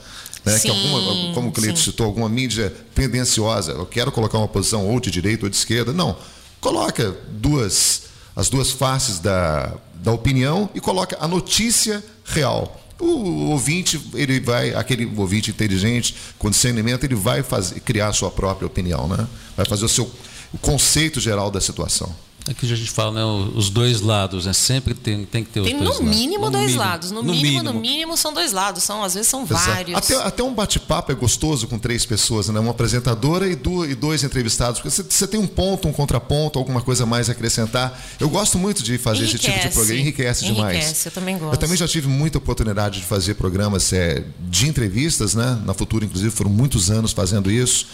[0.45, 0.57] né?
[0.57, 4.87] Sim, que alguma, como o Cleito citou, alguma mídia tendenciosa, eu quero colocar uma posição
[4.87, 5.93] ou de direita ou de esquerda.
[5.93, 6.17] Não.
[6.59, 8.03] Coloca duas,
[8.35, 12.79] as duas faces da, da opinião e coloca a notícia real.
[12.99, 18.29] O ouvinte, ele vai, aquele ouvinte inteligente, com discernimento, ele vai fazer, criar a sua
[18.29, 19.25] própria opinião, né?
[19.55, 20.11] Vai fazer o seu
[20.53, 22.13] o conceito geral da situação.
[22.47, 23.23] Aqui a gente fala, né,
[23.55, 24.53] os dois lados, né?
[24.53, 26.51] Sempre tem, tem que ter tem os dois no mínimo lados.
[26.51, 27.11] dois mínimo, lados.
[27.11, 28.81] No, no mínimo, mínimo, no mínimo são dois lados.
[28.83, 29.69] São, às vezes são Exato.
[29.69, 29.97] vários.
[29.97, 32.59] Até, até um bate-papo é gostoso com três pessoas, né?
[32.59, 34.79] Uma apresentadora e, duas, e dois entrevistados.
[34.79, 37.99] Porque você, você, tem um ponto, um contraponto, alguma coisa mais a acrescentar.
[38.19, 39.35] Eu gosto muito de fazer Enriquece.
[39.35, 39.99] esse tipo de programa.
[39.99, 40.77] Enriquece, Enriquece demais.
[40.77, 41.53] Enriquece, eu também gosto.
[41.53, 45.61] Eu também já tive muita oportunidade de fazer programas é, de entrevistas, né?
[45.65, 47.85] Na Futura, inclusive, foram muitos anos fazendo isso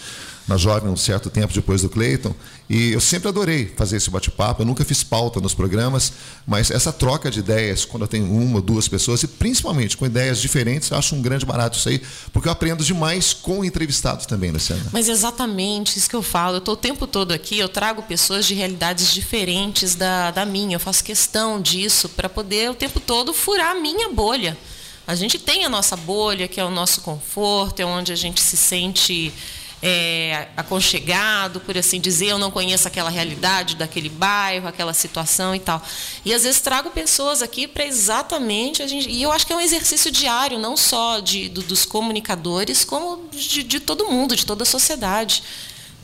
[0.46, 2.34] na Jovem um certo tempo depois do Cleiton.
[2.68, 4.62] E eu sempre adorei fazer esse bate-papo.
[4.62, 6.12] Eu nunca fiz pauta nos programas,
[6.46, 10.40] mas essa troca de ideias, quando eu tenho uma duas pessoas, e principalmente com ideias
[10.40, 12.00] diferentes, eu acho um grande barato isso aí,
[12.32, 14.86] porque eu aprendo demais com o entrevistado também, Luciana.
[14.92, 16.56] Mas exatamente isso que eu falo.
[16.56, 20.76] Eu estou o tempo todo aqui, eu trago pessoas de realidades diferentes da, da minha.
[20.76, 24.56] Eu faço questão disso para poder o tempo todo furar a minha bolha.
[25.06, 28.42] A gente tem a nossa bolha, que é o nosso conforto, é onde a gente
[28.42, 29.32] se sente
[29.82, 35.60] é, aconchegado, por assim dizer, eu não conheço aquela realidade daquele bairro, aquela situação e
[35.60, 35.82] tal.
[36.24, 39.08] E às vezes trago pessoas aqui para exatamente a gente.
[39.10, 43.28] E eu acho que é um exercício diário, não só de, do, dos comunicadores, como
[43.30, 45.42] de, de, todo mundo, de toda a sociedade.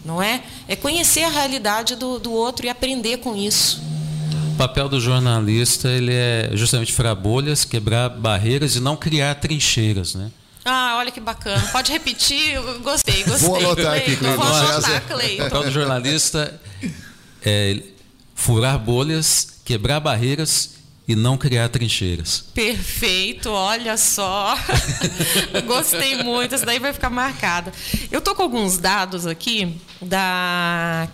[0.04, 0.42] Não é?
[0.66, 3.80] É conhecer a realidade do, do outro e aprender com isso.
[4.52, 10.14] O papel do jornalista ele é justamente furar bolhas, quebrar barreiras e não criar trincheiras,
[10.14, 10.30] né?
[10.64, 11.60] Ah, olha que bacana.
[11.72, 12.60] Pode repetir?
[12.82, 13.48] gostei, gostei.
[13.48, 14.36] Vou anotar aqui, Cleiton.
[14.36, 15.42] Vou anotar, Cleiton.
[15.42, 16.60] O papel do jornalista
[17.44, 17.82] é
[18.34, 20.74] furar bolhas, quebrar barreiras
[21.06, 22.44] e não criar trincheiras.
[22.54, 24.56] Perfeito, olha só.
[25.66, 27.72] Gostei muito, essa daí vai ficar marcada.
[28.10, 31.08] Eu tô com alguns dados aqui da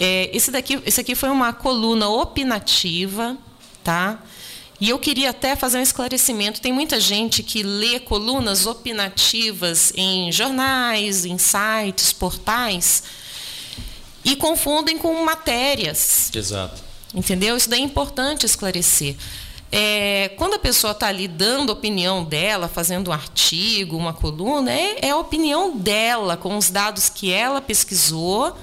[0.00, 3.36] é, esse daqui, esse aqui foi uma coluna opinativa,
[3.84, 4.18] tá?
[4.80, 6.60] E eu queria até fazer um esclarecimento.
[6.60, 13.02] Tem muita gente que lê colunas opinativas em jornais, em sites, portais
[14.24, 16.30] e confundem com matérias.
[16.34, 16.82] Exato.
[17.14, 17.56] Entendeu?
[17.56, 19.16] Isso daí é importante esclarecer.
[19.72, 24.72] É, quando a pessoa está ali dando a opinião dela, fazendo um artigo, uma coluna,
[24.72, 28.56] é, é a opinião dela, com os dados que ela pesquisou,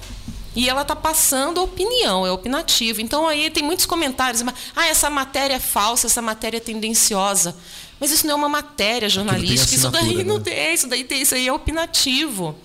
[0.58, 3.00] e ela está passando a opinião, é opinativo.
[3.00, 4.42] Então aí tem muitos comentários,
[4.74, 7.54] ah, essa matéria é falsa, essa matéria é tendenciosa.
[8.00, 10.42] Mas isso não é uma matéria jornalística, isso daí não né?
[10.42, 12.56] tem, isso daí tem, isso aí é opinativo.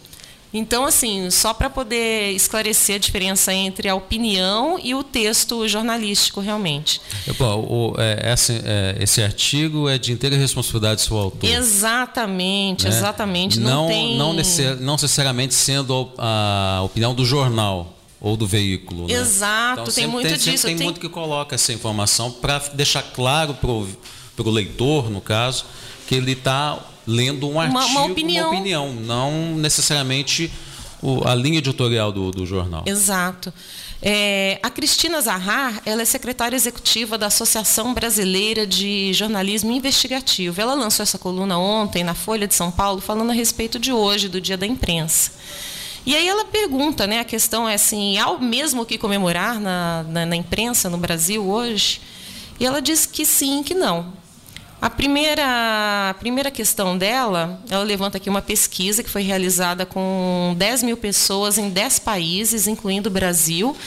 [0.53, 6.39] Então, assim, só para poder esclarecer a diferença entre a opinião e o texto jornalístico,
[6.39, 7.01] realmente.
[7.39, 11.49] Bom, o, é, esse, é, esse, artigo é de inteira responsabilidade do seu autor.
[11.49, 12.91] Exatamente, né?
[12.91, 13.59] exatamente.
[13.59, 14.17] Não, não, tem...
[14.17, 14.33] não,
[14.79, 19.07] não necessariamente sendo a, a opinião do jornal ou do veículo.
[19.07, 19.15] Né?
[19.15, 20.67] Exato, então, tem muito tem, disso.
[20.67, 25.65] Tem, tem muito que coloca essa informação para deixar claro para o leitor, no caso,
[26.07, 28.49] que ele está lendo um artigo, uma, uma, opinião.
[28.49, 30.51] uma opinião, não necessariamente
[31.01, 32.83] o, a linha editorial do, do jornal.
[32.85, 33.53] Exato.
[34.05, 40.59] É, a Cristina Zahar, ela é secretária executiva da Associação Brasileira de Jornalismo Investigativo.
[40.59, 44.27] Ela lançou essa coluna ontem na Folha de São Paulo, falando a respeito de hoje,
[44.27, 45.31] do Dia da Imprensa.
[46.05, 47.19] E aí ela pergunta, né?
[47.19, 51.41] A questão é assim, há o mesmo que comemorar na, na, na imprensa no Brasil
[51.45, 52.01] hoje?
[52.59, 54.11] E ela diz que sim, que não.
[54.83, 60.53] A primeira, a primeira questão dela, ela levanta aqui uma pesquisa que foi realizada com
[60.57, 63.77] 10 mil pessoas em 10 países, incluindo o Brasil.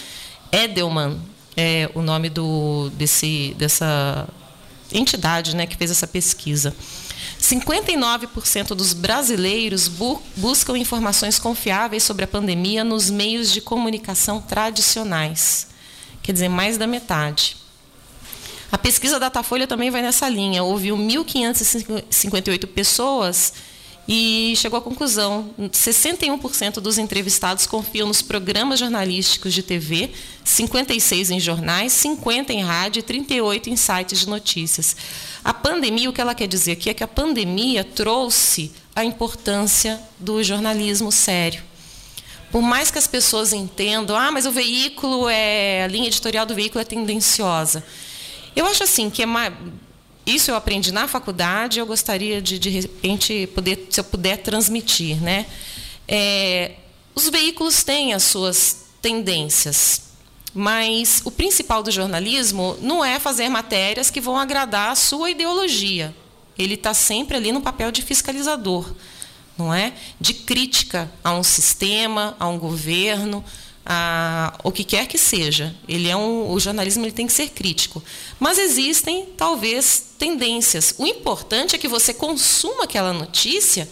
[0.50, 1.20] Edelman
[1.54, 4.26] é o nome do, desse, dessa
[4.90, 6.74] entidade né, que fez essa pesquisa.
[7.38, 15.66] 59% dos brasileiros bu buscam informações confiáveis sobre a pandemia nos meios de comunicação tradicionais.
[16.22, 17.65] Quer dizer, mais da metade.
[18.70, 20.62] A pesquisa Datafolha também vai nessa linha.
[20.62, 23.52] Ouviu 1.558 pessoas
[24.08, 30.10] e chegou à conclusão: 61% dos entrevistados confiam nos programas jornalísticos de TV,
[30.44, 34.96] 56 em jornais, 50 em rádio e 38 em sites de notícias.
[35.44, 40.00] A pandemia, o que ela quer dizer aqui é que a pandemia trouxe a importância
[40.18, 41.62] do jornalismo sério.
[42.50, 46.54] Por mais que as pessoas entendam, ah, mas o veículo é a linha editorial do
[46.54, 47.84] veículo é tendenciosa.
[48.56, 49.52] Eu acho assim que é mais,
[50.26, 55.22] isso eu aprendi na faculdade, eu gostaria de, de repente, poder, se eu puder transmitir.
[55.22, 55.46] Né?
[56.08, 56.72] É,
[57.14, 60.02] os veículos têm as suas tendências,
[60.52, 66.14] mas o principal do jornalismo não é fazer matérias que vão agradar a sua ideologia.
[66.58, 68.90] Ele está sempre ali no papel de fiscalizador,
[69.56, 69.92] não é?
[70.18, 73.44] De crítica a um sistema, a um governo,
[73.86, 75.74] a, o que quer que seja.
[75.88, 78.02] Ele é um, o jornalismo ele tem que ser crítico.
[78.40, 80.94] Mas existem, talvez, tendências.
[80.98, 83.88] O importante é que você consuma aquela notícia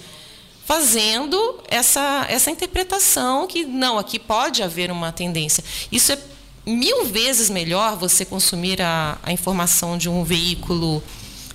[0.67, 5.63] fazendo essa, essa interpretação que, não, aqui pode haver uma tendência.
[5.93, 6.19] Isso é
[6.67, 11.03] mil vezes melhor você consumir a, a informação de um veículo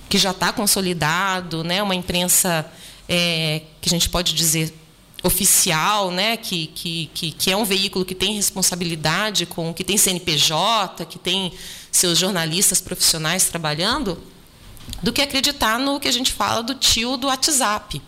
[0.08, 2.64] que já está consolidado, né, uma imprensa
[3.08, 4.72] é, que a gente pode dizer
[5.22, 9.96] oficial, né, que, que, que, que, é um veículo que tem responsabilidade, com que tem
[9.96, 11.52] CNPJ, que tem
[11.92, 14.22] seus jornalistas profissionais trabalhando,
[15.02, 18.00] do que acreditar no que a gente fala do tio do WhatsApp.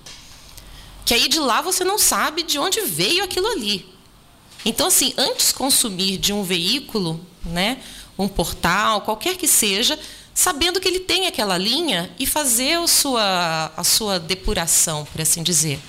[1.04, 3.86] Que aí de lá você não sabe de onde veio aquilo ali.
[4.64, 7.82] Então, assim, antes consumir de um veículo, né,
[8.16, 9.98] um portal, qualquer que seja,
[10.32, 15.42] sabendo que ele tem aquela linha e fazer a sua, a sua depuração, por assim
[15.42, 15.80] dizer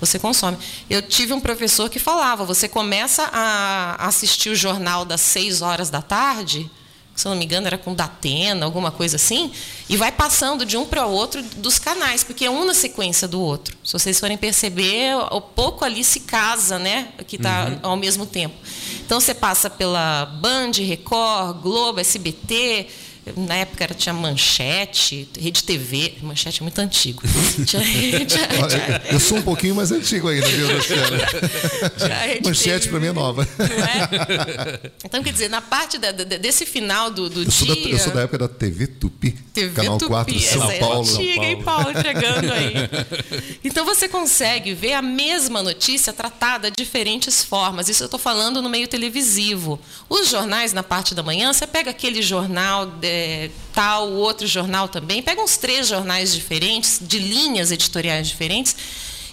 [0.00, 0.56] você consome.
[0.88, 5.90] Eu tive um professor que falava: você começa a assistir o jornal das 6 horas
[5.90, 6.70] da tarde,
[7.16, 9.50] se eu não me engano era com Datena, alguma coisa assim,
[9.88, 13.26] e vai passando de um para o outro dos canais, porque é um na sequência
[13.26, 13.74] do outro.
[13.82, 17.08] Se vocês forem perceber, o pouco ali se casa, né?
[17.26, 17.78] Que está uhum.
[17.90, 18.54] ao mesmo tempo.
[19.04, 22.86] Então você passa pela Band, Record, Globo, SBT
[23.36, 27.22] na época era, tinha manchete, rede TV, manchete é muito antigo.
[27.66, 27.82] tinha,
[28.24, 31.18] tinha, tinha, eu sou um pouquinho mais antigo ainda, viu, Luciana?
[32.44, 33.42] manchete para mim é nova.
[33.58, 34.90] É?
[35.04, 37.74] Então, quer dizer, na parte da, desse final do, do eu dia.
[37.74, 39.32] Da, eu sou da época da TV Tupi.
[39.52, 41.08] TV Canal Tupi, 4 São essa Paulo.
[41.08, 42.74] É antiga, hein, Paulo, chegando aí.
[43.64, 47.88] Então você consegue ver a mesma notícia tratada de diferentes formas.
[47.88, 49.80] Isso eu estou falando no meio televisivo.
[50.08, 52.86] Os jornais, na parte da manhã, você pega aquele jornal.
[52.86, 58.76] De, é, tal, outro jornal também, pega uns três jornais diferentes, de linhas editoriais diferentes,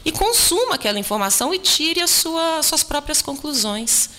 [0.06, 4.10] e consuma aquela informação e tire as sua, suas próprias conclusões.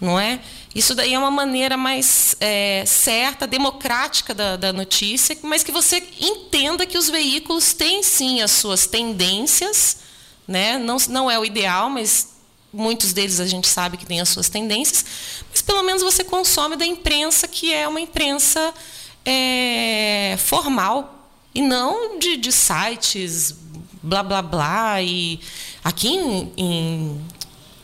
[0.00, 0.40] Não é?
[0.74, 6.02] Isso daí é uma maneira mais é, certa, democrática da, da notícia, mas que você
[6.20, 9.98] entenda que os veículos têm sim as suas tendências,
[10.46, 10.76] né?
[10.78, 12.35] não, não é o ideal, mas
[12.72, 15.04] muitos deles a gente sabe que têm as suas tendências,
[15.50, 18.72] mas pelo menos você consome da imprensa, que é uma imprensa
[19.24, 23.54] é, formal e não de, de, sites
[24.02, 25.02] blá blá blá.
[25.02, 25.40] E
[25.82, 27.20] aqui em, em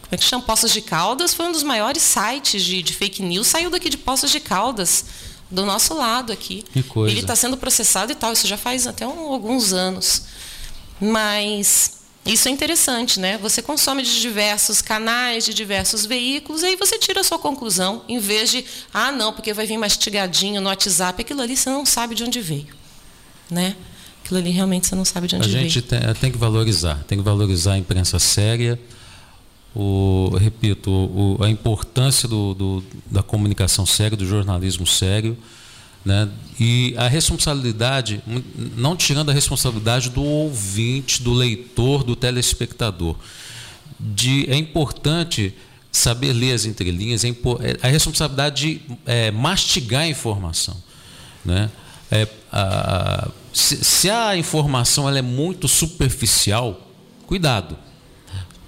[0.02, 0.44] como é que chama?
[0.44, 3.96] Poços de Caldas foi um dos maiores sites de, de fake news, saiu daqui de
[3.96, 5.06] Poços de Caldas,
[5.50, 6.64] do nosso lado aqui.
[7.10, 10.24] Ele está sendo processado e tal, isso já faz até um, alguns anos.
[11.00, 13.36] Mas Isso é interessante, né?
[13.38, 18.04] Você consome de diversos canais, de diversos veículos, e aí você tira a sua conclusão,
[18.08, 18.64] em vez de,
[18.94, 22.40] ah, não, porque vai vir mastigadinho no WhatsApp, aquilo ali você não sabe de onde
[22.40, 22.68] veio,
[23.50, 23.74] né?
[24.24, 25.58] Aquilo ali realmente você não sabe de onde veio.
[25.58, 28.78] A gente tem, tem, que valorizar, tem que valorizar a imprensa séria,
[29.74, 35.36] o, repito, o, a importância do, do, da comunicação séria, do jornalismo sério,
[36.04, 36.28] né?
[36.64, 38.22] E a responsabilidade,
[38.76, 43.16] não tirando a responsabilidade do ouvinte, do leitor, do telespectador.
[43.98, 45.52] De, é importante
[45.90, 47.34] saber ler as entrelinhas, é, é
[47.82, 50.80] a responsabilidade de é, mastigar a informação.
[51.44, 51.68] Né?
[52.08, 56.88] É, a, se, se, a informação ela é muito superficial,
[57.26, 57.76] cuidado.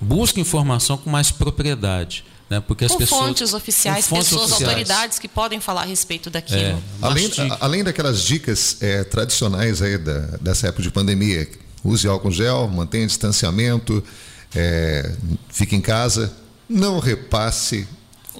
[0.00, 2.24] Busque informação com mais propriedade.
[2.54, 2.60] Né?
[2.66, 4.68] Porque as com pessoas, fontes oficiais, fontes pessoas, oficiais.
[4.70, 6.60] autoridades que podem falar a respeito daquilo.
[6.60, 7.30] É, além,
[7.60, 11.48] além daquelas dicas é, tradicionais aí da, dessa época de pandemia,
[11.82, 14.02] use álcool gel, mantenha distanciamento,
[14.54, 15.12] é,
[15.48, 16.32] fique em casa,
[16.68, 17.88] não repasse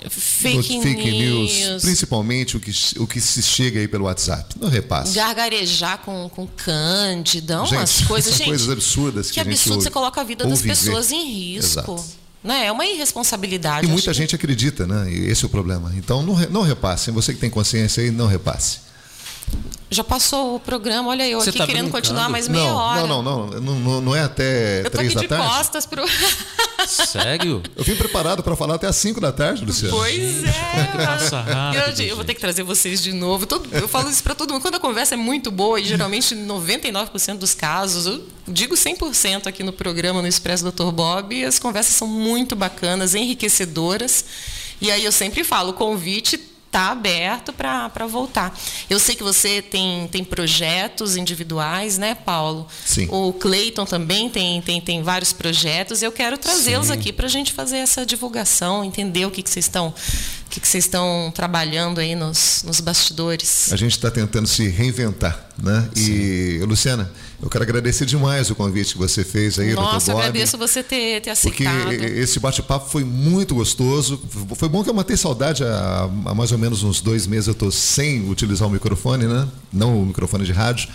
[0.09, 1.53] fake, fake news.
[1.53, 1.83] news.
[1.83, 4.55] principalmente o que, o que se chega aí pelo WhatsApp.
[4.61, 5.15] Não repasse.
[5.15, 10.21] Gargarejar com, com cândida, umas coisas, gente, coisas absurdas que, que absurdo, ouve, você coloca
[10.21, 11.17] a vida das pessoas ver.
[11.17, 11.95] em risco.
[11.95, 12.24] Exato.
[12.45, 12.67] Né?
[12.67, 13.87] É uma irresponsabilidade.
[13.87, 15.11] E muita gente acredita, né?
[15.11, 15.91] E esse é o problema.
[15.97, 17.11] Então não, não repasse.
[17.11, 18.84] Você que tem consciência aí, não repasse.
[19.91, 22.03] Já passou o programa, olha eu Você aqui tá querendo brincando?
[22.03, 23.07] continuar mais meia não, hora.
[23.07, 25.35] Não, não, não, não, não é até eu três da tarde.
[25.35, 26.05] Eu tô aqui de costas pro...
[26.87, 27.63] Sério?
[27.77, 29.97] Eu vim preparado para falar até às 5 da tarde, Luciano.
[29.97, 31.07] Pois é.
[31.07, 33.47] Passa rápido, eu, eu, vou ter que trazer vocês de novo.
[33.47, 34.63] Todo, eu falo isso para todo mundo.
[34.63, 39.63] Quando a conversa é muito boa, e geralmente 99% dos casos, eu digo 100% aqui
[39.63, 40.91] no programa, no Expresso Dr.
[40.91, 44.25] Bob, as conversas são muito bacanas, enriquecedoras.
[44.81, 48.53] E aí eu sempre falo, o convite está aberto para voltar.
[48.91, 52.67] Eu sei que você tem, tem projetos individuais, né, Paulo?
[52.85, 53.07] Sim.
[53.11, 56.03] O Cleiton também tem, tem, tem vários projetos.
[56.03, 59.67] Eu quero trazê-los aqui para a gente fazer essa divulgação, entender o que, que vocês
[59.67, 59.95] estão
[60.49, 63.73] que, que vocês estão trabalhando aí nos, nos bastidores?
[63.73, 65.89] A gente está tentando se reinventar, né?
[65.95, 66.13] Sim.
[66.13, 67.11] E, Luciana,
[67.43, 71.21] eu quero agradecer demais o convite que você fez aí, Nossa, eu agradeço você ter,
[71.21, 71.89] ter aceitado.
[71.89, 74.23] Porque esse bate-papo foi muito gostoso.
[74.55, 77.49] Foi bom que eu matei saudade há, há mais ou menos uns dois meses.
[77.49, 79.49] Eu estou sem utilizar o microfone, né?
[79.73, 80.89] Não o microfone de rádio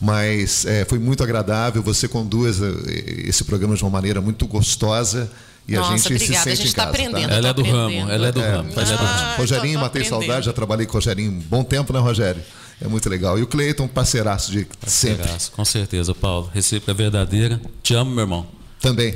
[0.00, 1.82] mas é, foi muito agradável.
[1.82, 5.28] Você conduz eh, esse programa de uma maneira muito gostosa.
[5.68, 6.26] E Nossa, a gente obrigada.
[6.26, 7.28] se sente a gente está aprendendo.
[7.28, 7.34] Tá?
[7.34, 7.76] Ela é do aprendendo.
[7.76, 8.70] ramo, ela é do é, ramo.
[8.72, 9.36] Ela é do ramo.
[9.36, 12.42] Rogerinho, matei saudade, já trabalhei com o Rogerinho um bom tempo, né, Rogério?
[12.80, 13.38] É muito legal.
[13.38, 15.56] E o Cleiton, parceiraço de parceiraço, sempre.
[15.56, 16.50] Com certeza, Paulo.
[16.54, 17.60] Recíproca verdadeira.
[17.82, 18.46] Te amo, meu irmão.
[18.80, 19.14] Também.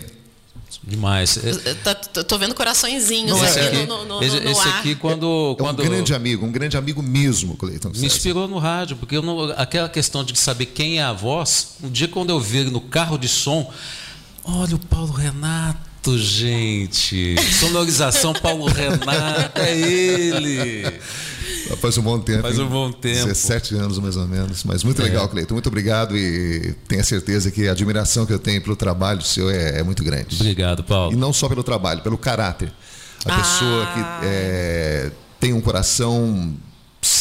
[0.84, 1.38] Demais.
[1.84, 5.64] Tá, tô vendo coraçõezinhos aqui é, no, no, esse, no esse aqui quando, é um
[5.64, 7.90] quando grande amigo, um grande amigo mesmo, Cleiton.
[7.94, 11.88] Me inspirou no rádio, porque não, aquela questão de saber quem é a voz, um
[11.88, 13.72] dia quando eu vi no carro de som,
[14.44, 17.36] olha o Paulo Renato gente.
[17.59, 21.00] Sonorização Paulo Renato, é ele.
[21.80, 22.42] Faz um bom tempo.
[22.42, 23.26] Faz um bom tempo.
[23.26, 24.64] 17 anos mais ou menos.
[24.64, 25.05] Mas muito é.
[25.05, 25.55] legal, Cleiton.
[25.55, 29.78] Muito obrigado e tenha certeza que a admiração que eu tenho pelo trabalho seu é,
[29.78, 30.36] é muito grande.
[30.36, 31.12] Obrigado, Paulo.
[31.12, 32.72] E não só pelo trabalho, pelo caráter.
[33.24, 33.38] A ah.
[33.38, 36.55] pessoa que é, tem um coração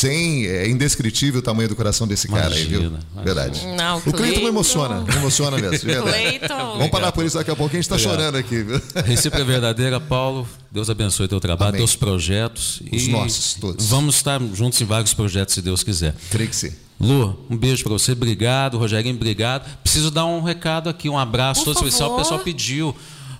[0.01, 0.45] sem.
[0.45, 2.81] É indescritível o tamanho do coração desse imagina, cara aí, viu?
[2.81, 3.23] Imagina.
[3.23, 3.67] Verdade.
[3.67, 5.79] Não, o Cleiton me emociona, me emociona mesmo.
[6.03, 6.47] Cleiton.
[6.77, 8.81] Vamos parar por isso daqui a pouco, a gente está chorando aqui, viu?
[9.05, 10.47] Recíproca verdadeira, Paulo.
[10.71, 11.79] Deus abençoe teu trabalho, Amém.
[11.79, 12.81] teus projetos.
[12.91, 13.85] Os e nossos, todos.
[13.87, 16.15] Vamos estar juntos em vários projetos, se Deus quiser.
[16.29, 16.71] Creio que sim.
[16.99, 18.77] Lu, um beijo para você, obrigado.
[18.77, 19.67] Rogerinho, obrigado.
[19.83, 22.13] Preciso dar um recado aqui, um abraço todo especial.
[22.13, 22.95] O pessoal pediu, o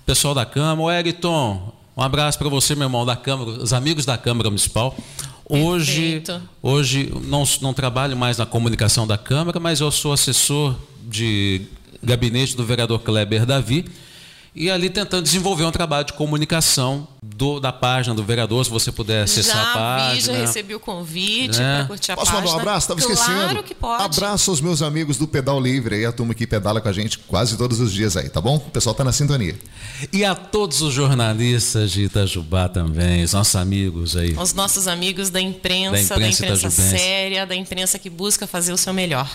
[0.06, 0.82] pessoal da Câmara.
[0.82, 4.96] Ô, Eriton, um abraço para você, meu irmão, da Câmara, os amigos da Câmara Municipal.
[5.54, 6.24] Hoje,
[6.62, 10.74] hoje não, não trabalho mais na comunicação da Câmara, mas eu sou assessor
[11.10, 11.64] de
[12.02, 13.84] gabinete do vereador Kleber Davi
[14.54, 18.92] e ali tentando desenvolver um trabalho de comunicação do, da página do vereador, se você
[18.92, 20.14] puder acessar já a página.
[20.14, 21.78] Vi, já recebi o convite né?
[21.78, 22.48] para curtir a Posso página.
[22.48, 22.92] mandar um abraço?
[22.92, 23.64] Estava claro esquecendo.
[23.64, 24.04] que pode.
[24.04, 27.18] Abraço aos meus amigos do Pedal Livre, aí a turma que pedala com a gente
[27.20, 28.58] quase todos os dias aí, tá bom?
[28.58, 29.58] O pessoal tá na sintonia.
[30.12, 34.36] E a todos os jornalistas de Itajubá também, os nossos amigos aí.
[34.38, 38.74] Os nossos amigos da imprensa, da imprensa, da imprensa séria, da imprensa que busca fazer
[38.74, 39.30] o seu melhor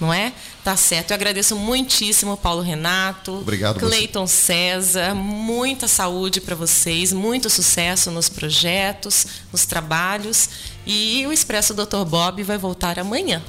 [0.00, 0.32] não é?
[0.64, 1.10] Tá certo.
[1.10, 3.32] Eu agradeço muitíssimo, Paulo Renato.
[3.38, 5.14] Obrigado, Cleiton César.
[5.14, 10.48] Muita saúde para vocês, muito sucesso nos projetos, nos trabalhos.
[10.86, 12.04] E o Expresso Dr.
[12.04, 13.42] Bob vai voltar amanhã.